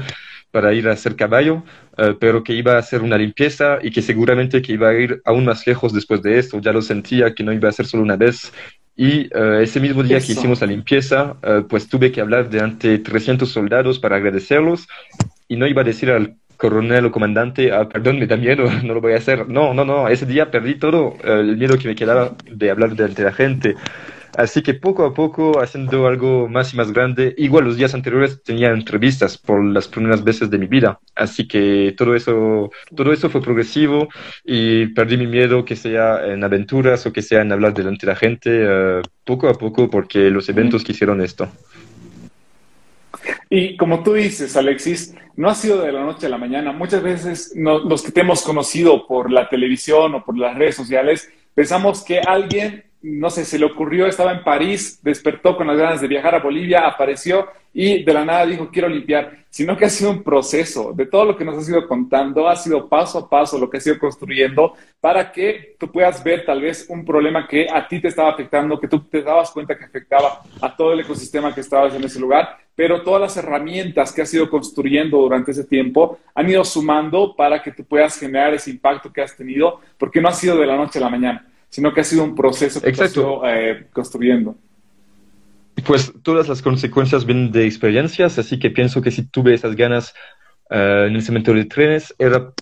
[0.53, 1.65] para ir a hacer caballo,
[1.99, 5.21] uh, pero que iba a hacer una limpieza y que seguramente que iba a ir
[5.25, 6.61] aún más lejos después de esto.
[6.61, 8.53] Ya lo sentía que no iba a ser solo una vez.
[8.95, 11.35] Y ese mismo día que hicimos la limpieza,
[11.67, 14.87] pues tuve que hablar delante de 300 soldados para agradecerlos
[15.49, 18.95] y no iba a decir al coronel o comandante, ah, perdón, me da miedo, no
[18.95, 19.49] lo voy a hacer.
[19.49, 22.95] No, no, no, ese día perdí todo eh, el miedo que me quedaba de hablar
[22.95, 23.75] delante de la gente.
[24.37, 28.43] Así que poco a poco, haciendo algo más y más grande, igual los días anteriores
[28.43, 31.01] tenía entrevistas por las primeras veces de mi vida.
[31.17, 34.09] Así que todo eso, todo eso fue progresivo
[34.45, 38.13] y perdí mi miedo, que sea en aventuras o que sea en hablar delante de
[38.13, 41.51] la gente, eh, poco a poco, porque los eventos quisieron esto.
[43.51, 46.73] Y como tú dices, Alexis, no ha sido de la noche a la mañana.
[46.73, 51.31] Muchas veces los que te hemos conocido por la televisión o por las redes sociales,
[51.55, 56.01] pensamos que alguien, no sé, se le ocurrió, estaba en París, despertó con las ganas
[56.01, 59.91] de viajar a Bolivia, apareció y de la nada dijo, quiero limpiar, sino que ha
[59.91, 60.93] sido un proceso.
[60.93, 63.79] De todo lo que nos has ido contando, ha sido paso a paso lo que
[63.79, 68.01] has ido construyendo para que tú puedas ver tal vez un problema que a ti
[68.01, 71.61] te estaba afectando, que tú te dabas cuenta que afectaba a todo el ecosistema que
[71.61, 76.19] estabas en ese lugar, pero todas las herramientas que has ido construyendo durante ese tiempo
[76.35, 80.29] han ido sumando para que tú puedas generar ese impacto que has tenido, porque no
[80.29, 82.91] ha sido de la noche a la mañana, sino que ha sido un proceso que
[82.91, 84.57] has ido eh, construyendo.
[85.85, 90.15] Pues todas las consecuencias vienen de experiencias, así que pienso que si tuve esas ganas
[90.71, 92.53] uh, en el cementerio de trenes era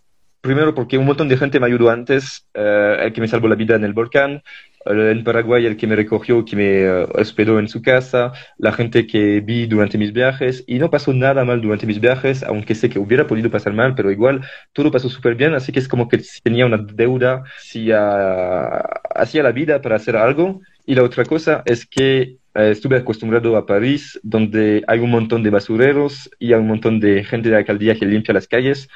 [0.41, 3.57] primero porque un montón de gente me ayudó antes, eh, el que me salvó la
[3.57, 4.43] vida en el volcán,
[4.87, 9.07] en Paraguay el que me recogió, que me eh, hospedó en su casa, la gente
[9.07, 12.89] que vi durante mis viajes y no pasó nada mal durante mis viajes, aunque sé
[12.89, 14.43] que hubiera podido pasar mal, pero igual
[14.73, 19.83] todo pasó súper bien, así que es como que tenía una deuda hacia, la vida
[19.83, 20.63] para hacer algo.
[20.91, 25.45] Y la otra cosa es que eh, estuve acostumbrado a París, donde hay un montón
[25.45, 28.89] de basureros y hay un montón de gente de la alcaldía que limpia las calles.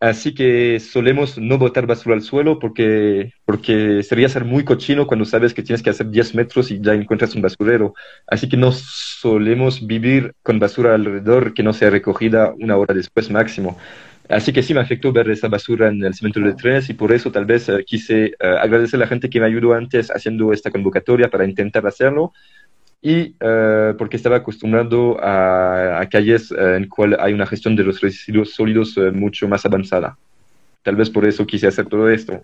[0.00, 5.26] Así que solemos no botar basura al suelo porque, porque sería ser muy cochino cuando
[5.26, 7.92] sabes que tienes que hacer 10 metros y ya encuentras un basurero.
[8.26, 13.30] Así que no solemos vivir con basura alrededor que no sea recogida una hora después
[13.30, 13.76] máximo.
[14.28, 17.12] Así que sí me afectó ver esa basura en el cemento de trenes y por
[17.12, 20.52] eso tal vez eh, quise eh, agradecer a la gente que me ayudó antes haciendo
[20.52, 22.32] esta convocatoria para intentar hacerlo
[23.00, 28.00] y uh, porque estaba acostumbrado a, a calles en cual hay una gestión de los
[28.00, 30.18] residuos sólidos mucho más avanzada.
[30.82, 32.42] Tal vez por eso quise hacer todo esto.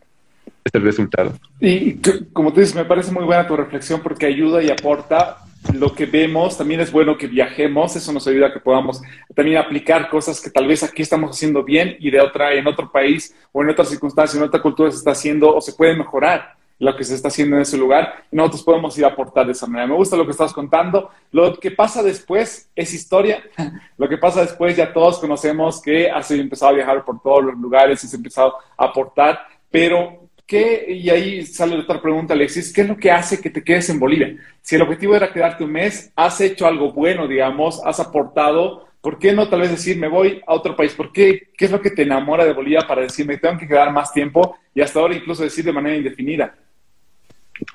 [0.65, 1.35] Este es el resultado.
[1.61, 1.95] Y
[2.33, 5.39] como tú dices, me parece muy buena tu reflexión porque ayuda y aporta
[5.73, 6.59] lo que vemos.
[6.59, 9.03] También es bueno que viajemos, eso nos ayuda a que podamos
[9.35, 12.91] también aplicar cosas que tal vez aquí estamos haciendo bien y de otra en otro
[12.91, 16.55] país o en otra circunstancia, en otra cultura se está haciendo o se puede mejorar
[16.79, 19.53] lo que se está haciendo en ese lugar y nosotros podemos ir a aportar de
[19.53, 19.87] esa manera.
[19.87, 21.11] Me gusta lo que estás contando.
[21.31, 23.43] Lo que pasa después es historia.
[23.97, 27.59] Lo que pasa después ya todos conocemos que has empezado a viajar por todos los
[27.59, 30.87] lugares has empezado a aportar, pero ¿qué?
[30.89, 33.99] Y ahí sale otra pregunta, Alexis, ¿qué es lo que hace que te quedes en
[33.99, 34.37] Bolivia?
[34.63, 38.87] Si el objetivo era quedarte un mes, has hecho algo bueno, digamos, has aportado.
[39.01, 40.95] ¿Por qué no tal vez decir, me voy a otro país?
[40.95, 41.49] ¿Por qué?
[41.57, 44.57] ¿Qué es lo que te enamora de Bolivia para decirme, tengo que quedar más tiempo
[44.75, 46.55] y hasta ahora incluso decir de manera indefinida?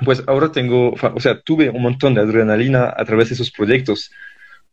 [0.04, 4.12] pues ahora tengo, o sea, tuve un montón de adrenalina a través de esos proyectos,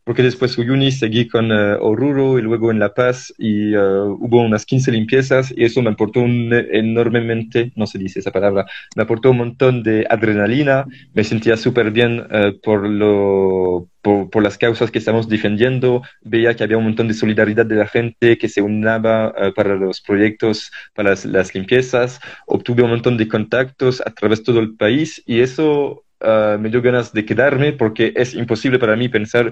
[0.07, 4.41] porque después Uyuni seguí con uh, Oruro y luego en La Paz y uh, hubo
[4.41, 9.03] unas 15 limpiezas y eso me aportó un, enormemente, no se dice esa palabra, me
[9.03, 14.91] aportó un montón de adrenalina, me sentía súper bien uh, por lo por, las causas
[14.91, 18.61] que estamos defendiendo, veía que había un montón de solidaridad de la gente que se
[18.61, 24.39] unaba para los proyectos, para las, las, limpiezas, obtuve un montón de contactos a través
[24.39, 28.95] de todo el país y eso me dio ganas de quedarme porque es imposible para
[28.95, 29.51] mí pensar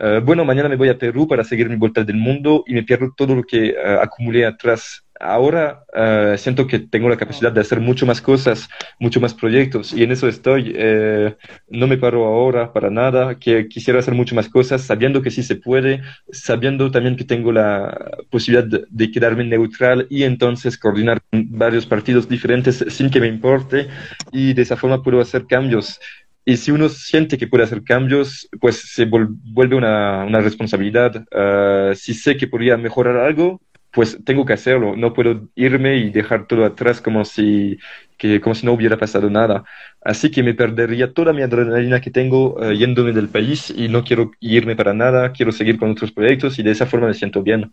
[0.00, 2.84] Uh, bueno, mañana me voy a Perú para seguir mi vuelta del mundo y me
[2.84, 7.60] pierdo todo lo que uh, acumulé atrás ahora uh, siento que tengo la capacidad de
[7.60, 8.68] hacer mucho más cosas,
[8.98, 10.72] mucho más proyectos y en eso estoy.
[10.74, 11.34] Eh,
[11.68, 15.42] no me paro ahora para nada, que quisiera hacer mucho más cosas, sabiendo que sí
[15.42, 21.20] se puede, sabiendo también que tengo la posibilidad de, de quedarme neutral y entonces coordinar
[21.32, 23.88] varios partidos diferentes sin que me importe
[24.32, 26.00] y de esa forma puedo hacer cambios.
[26.48, 31.26] Y si uno siente que puede hacer cambios, pues se vuelve una, una responsabilidad.
[31.30, 36.08] Uh, si sé que podría mejorar algo, pues tengo que hacerlo, no puedo irme y
[36.08, 37.76] dejar todo atrás como si,
[38.16, 39.62] que, como si no hubiera pasado nada.
[40.00, 44.02] Así que me perdería toda mi adrenalina que tengo uh, yéndome del país y no
[44.02, 47.42] quiero irme para nada, quiero seguir con otros proyectos y de esa forma me siento
[47.42, 47.70] bien.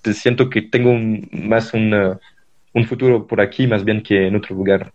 [0.00, 2.18] Te siento que tengo un, más un, uh,
[2.72, 4.90] un futuro por aquí más bien que en otro lugar.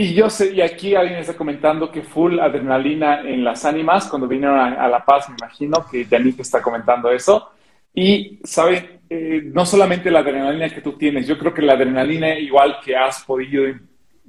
[0.00, 4.28] Y yo sé, y aquí alguien está comentando que full adrenalina en las ánimas cuando
[4.28, 7.50] vinieron a, La Paz, me imagino que Yannick está comentando eso.
[7.92, 9.00] Y, ¿saben?
[9.10, 12.94] Eh, no solamente la adrenalina que tú tienes, yo creo que la adrenalina igual que
[12.94, 13.64] has podido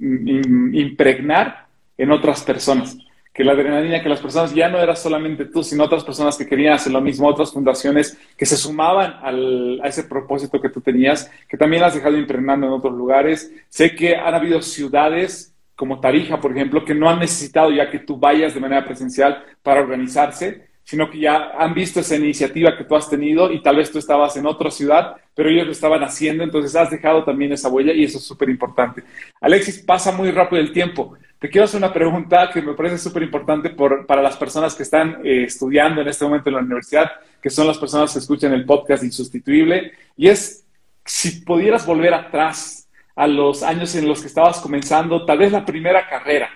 [0.00, 2.98] impregnar en otras personas.
[3.32, 6.48] Que la adrenalina que las personas ya no era solamente tú, sino otras personas que
[6.48, 10.80] querían hacer lo mismo, otras fundaciones que se sumaban al, a ese propósito que tú
[10.80, 13.54] tenías, que también has dejado impregnando en otros lugares.
[13.68, 15.49] Sé que han habido ciudades
[15.80, 19.42] como Tarija, por ejemplo, que no han necesitado ya que tú vayas de manera presencial
[19.62, 23.76] para organizarse, sino que ya han visto esa iniciativa que tú has tenido y tal
[23.76, 27.52] vez tú estabas en otra ciudad, pero ellos lo estaban haciendo, entonces has dejado también
[27.52, 29.02] esa huella y eso es súper importante.
[29.40, 31.14] Alexis, pasa muy rápido el tiempo.
[31.38, 35.22] Te quiero hacer una pregunta que me parece súper importante para las personas que están
[35.24, 37.10] eh, estudiando en este momento en la universidad,
[37.40, 40.62] que son las personas que escuchan el podcast Insustituible, y es
[41.06, 42.79] si pudieras volver atrás
[43.20, 46.48] a los años en los que estabas comenzando, tal vez la primera carrera,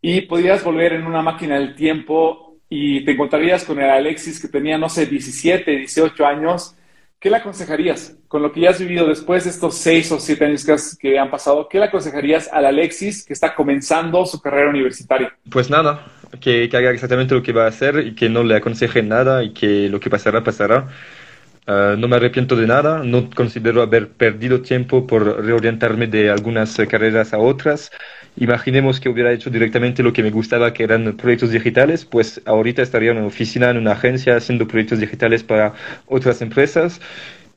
[0.00, 4.48] y pudieras volver en una máquina del tiempo y te encontrarías con el Alexis que
[4.48, 6.74] tenía, no sé, 17, 18 años,
[7.20, 10.42] ¿qué le aconsejarías con lo que ya has vivido después de estos 6 o 7
[10.46, 11.68] años que, han pasado?
[11.68, 15.36] ¿Qué le aconsejarías al Alexis que está comenzando su carrera universitaria?
[15.50, 16.06] Pues nada,
[16.40, 19.52] que haga exactamente lo que va a hacer y que no le aconseje nada y
[19.52, 20.88] que lo que pasará, pasará.
[21.64, 26.76] Uh, no me arrepiento de nada, no considero haber perdido tiempo por reorientarme de algunas
[26.88, 27.92] carreras a otras.
[28.34, 32.82] Imaginemos que hubiera hecho directamente lo que me gustaba, que eran proyectos digitales, pues ahorita
[32.82, 35.74] estaría en una oficina, en una agencia, haciendo proyectos digitales para
[36.06, 37.00] otras empresas.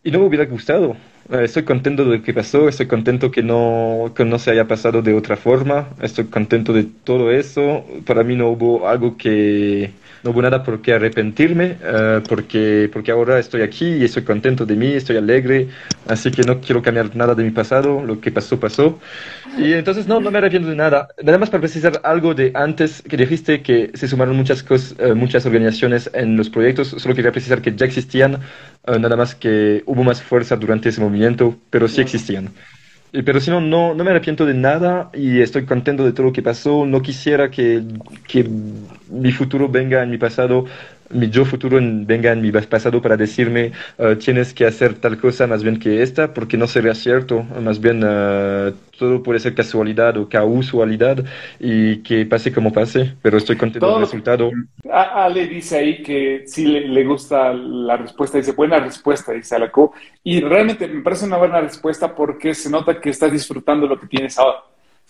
[0.04, 0.98] y no me hubiera gustado.
[1.32, 4.68] Eh, estoy contento de lo que pasó, estoy contento que no, que no se haya
[4.68, 7.86] pasado de otra forma, estoy contento de todo eso.
[8.06, 9.92] Para mí no hubo algo que,
[10.26, 14.66] no hubo nada por qué arrepentirme, eh, porque, porque ahora estoy aquí y estoy contento
[14.66, 15.68] de mí, estoy alegre,
[16.08, 19.00] así que no quiero cambiar nada de mi pasado, lo que pasó, pasó.
[19.56, 21.10] Y entonces no, no me arrepiento de nada.
[21.24, 25.14] Nada más para precisar algo de antes que dijiste que se sumaron muchas, cosas, eh,
[25.14, 28.40] muchas organizaciones en los proyectos, solo quería precisar que ya existían,
[28.88, 32.50] eh, nada más que hubo más fuerza durante ese movimiento, pero sí existían.
[33.24, 36.34] Pero si no, no, no me arrepiento de nada y estoy contento de todo lo
[36.34, 36.86] que pasó.
[36.86, 37.84] No quisiera que,
[38.28, 38.50] que
[39.10, 40.66] mi futuro venga en mi pasado
[41.10, 45.48] mi yo futuro venga en mi pasado para decirme uh, tienes que hacer tal cosa
[45.48, 50.18] más bien que esta, porque no sería cierto, más bien uh, todo puede ser casualidad
[50.18, 51.24] o causalidad
[51.60, 54.52] y que pase como pase, pero estoy contento del resultado.
[54.92, 59.94] Ale dice ahí que sí le, le, gusta la respuesta, dice buena respuesta, dice Alaco,
[60.24, 64.08] y realmente me parece una buena respuesta porque se nota que estás disfrutando lo que
[64.08, 64.60] tienes ahora.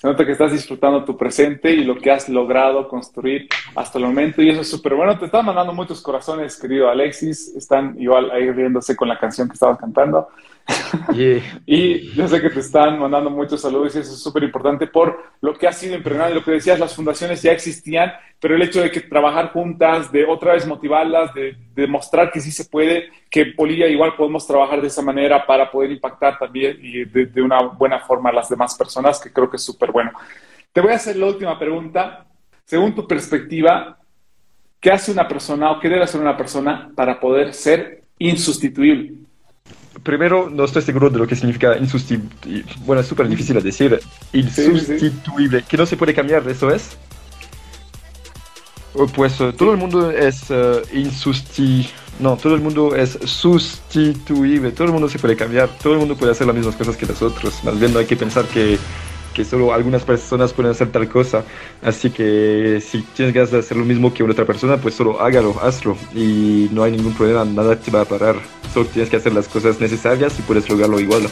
[0.06, 4.06] Se nota que estás disfrutando tu presente y lo que has logrado construir hasta el
[4.06, 5.18] momento y eso es súper bueno.
[5.18, 7.56] Te están mandando muchos corazones, querido Alexis.
[7.56, 10.28] Están igual ahí riéndose con la canción que estabas cantando.
[11.66, 15.24] y yo sé que te están mandando muchos saludos y eso es súper importante por
[15.42, 18.62] lo que has sido emprendedor y lo que decías, las fundaciones ya existían, pero el
[18.62, 23.10] hecho de que trabajar juntas, de otra vez motivarlas, de demostrar que sí se puede,
[23.30, 27.42] que Polilla igual podemos trabajar de esa manera para poder impactar también y de, de
[27.42, 30.12] una buena forma a las demás personas, que creo que es súper bueno.
[30.74, 32.26] Te voy a hacer la última pregunta.
[32.66, 34.00] Según tu perspectiva,
[34.80, 39.25] ¿qué hace una persona o qué debe hacer una persona para poder ser insustituible?
[40.06, 42.64] Primero, no estoy seguro de lo que significa insustituible.
[42.86, 44.00] Bueno, es súper difícil de decir.
[44.32, 45.64] Insustituible.
[45.68, 46.96] Que no se puede cambiar, ¿eso es?
[49.14, 51.90] Pues uh, todo el mundo es uh, insustituible.
[52.20, 54.72] No, todo el mundo es sustituible.
[54.72, 55.68] Todo el mundo se puede cambiar.
[55.84, 57.62] Todo el mundo puede hacer las mismas cosas que nosotros.
[57.64, 58.78] Más bien no hay que pensar que
[59.36, 61.44] que solo algunas personas pueden hacer tal cosa.
[61.84, 65.56] Así que si tienes ganas de hacer lo mismo que otra persona, pues solo hágalo,
[65.62, 65.98] hazlo.
[66.16, 68.38] Y no hay ningún problema, nada te va a parar.
[68.74, 71.28] Solo tienes que hacer las cosas necesarias y puedes lograrlo igual.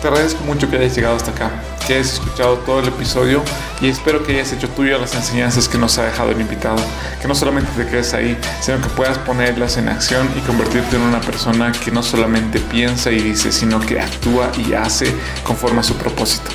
[0.00, 1.50] Te agradezco mucho que hayas llegado hasta acá,
[1.88, 3.42] que hayas escuchado todo el episodio
[3.80, 6.76] y espero que hayas hecho tuyo las enseñanzas que nos ha dejado el invitado.
[7.22, 11.02] Que no solamente te quedes ahí, sino que puedas ponerlas en acción y convertirte en
[11.02, 15.14] una persona que no solamente piensa y dice, sino que actúa y hace
[15.44, 16.50] conforme a su propósito.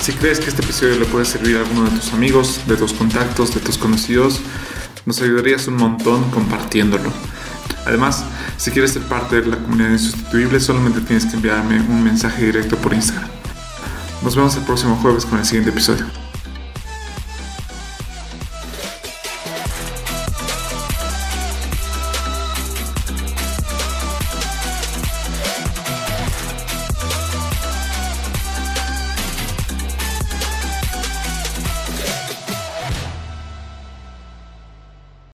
[0.00, 2.92] Si crees que este episodio le puede servir a alguno de tus amigos, de tus
[2.92, 4.40] contactos, de tus conocidos,
[5.06, 7.10] nos ayudarías un montón compartiéndolo.
[7.84, 8.24] Además,
[8.58, 12.76] si quieres ser parte de la comunidad insustituible, solamente tienes que enviarme un mensaje directo
[12.76, 13.43] por Instagram.
[14.24, 16.23] Nos vemos el próximo jueves con el siguiente episodio.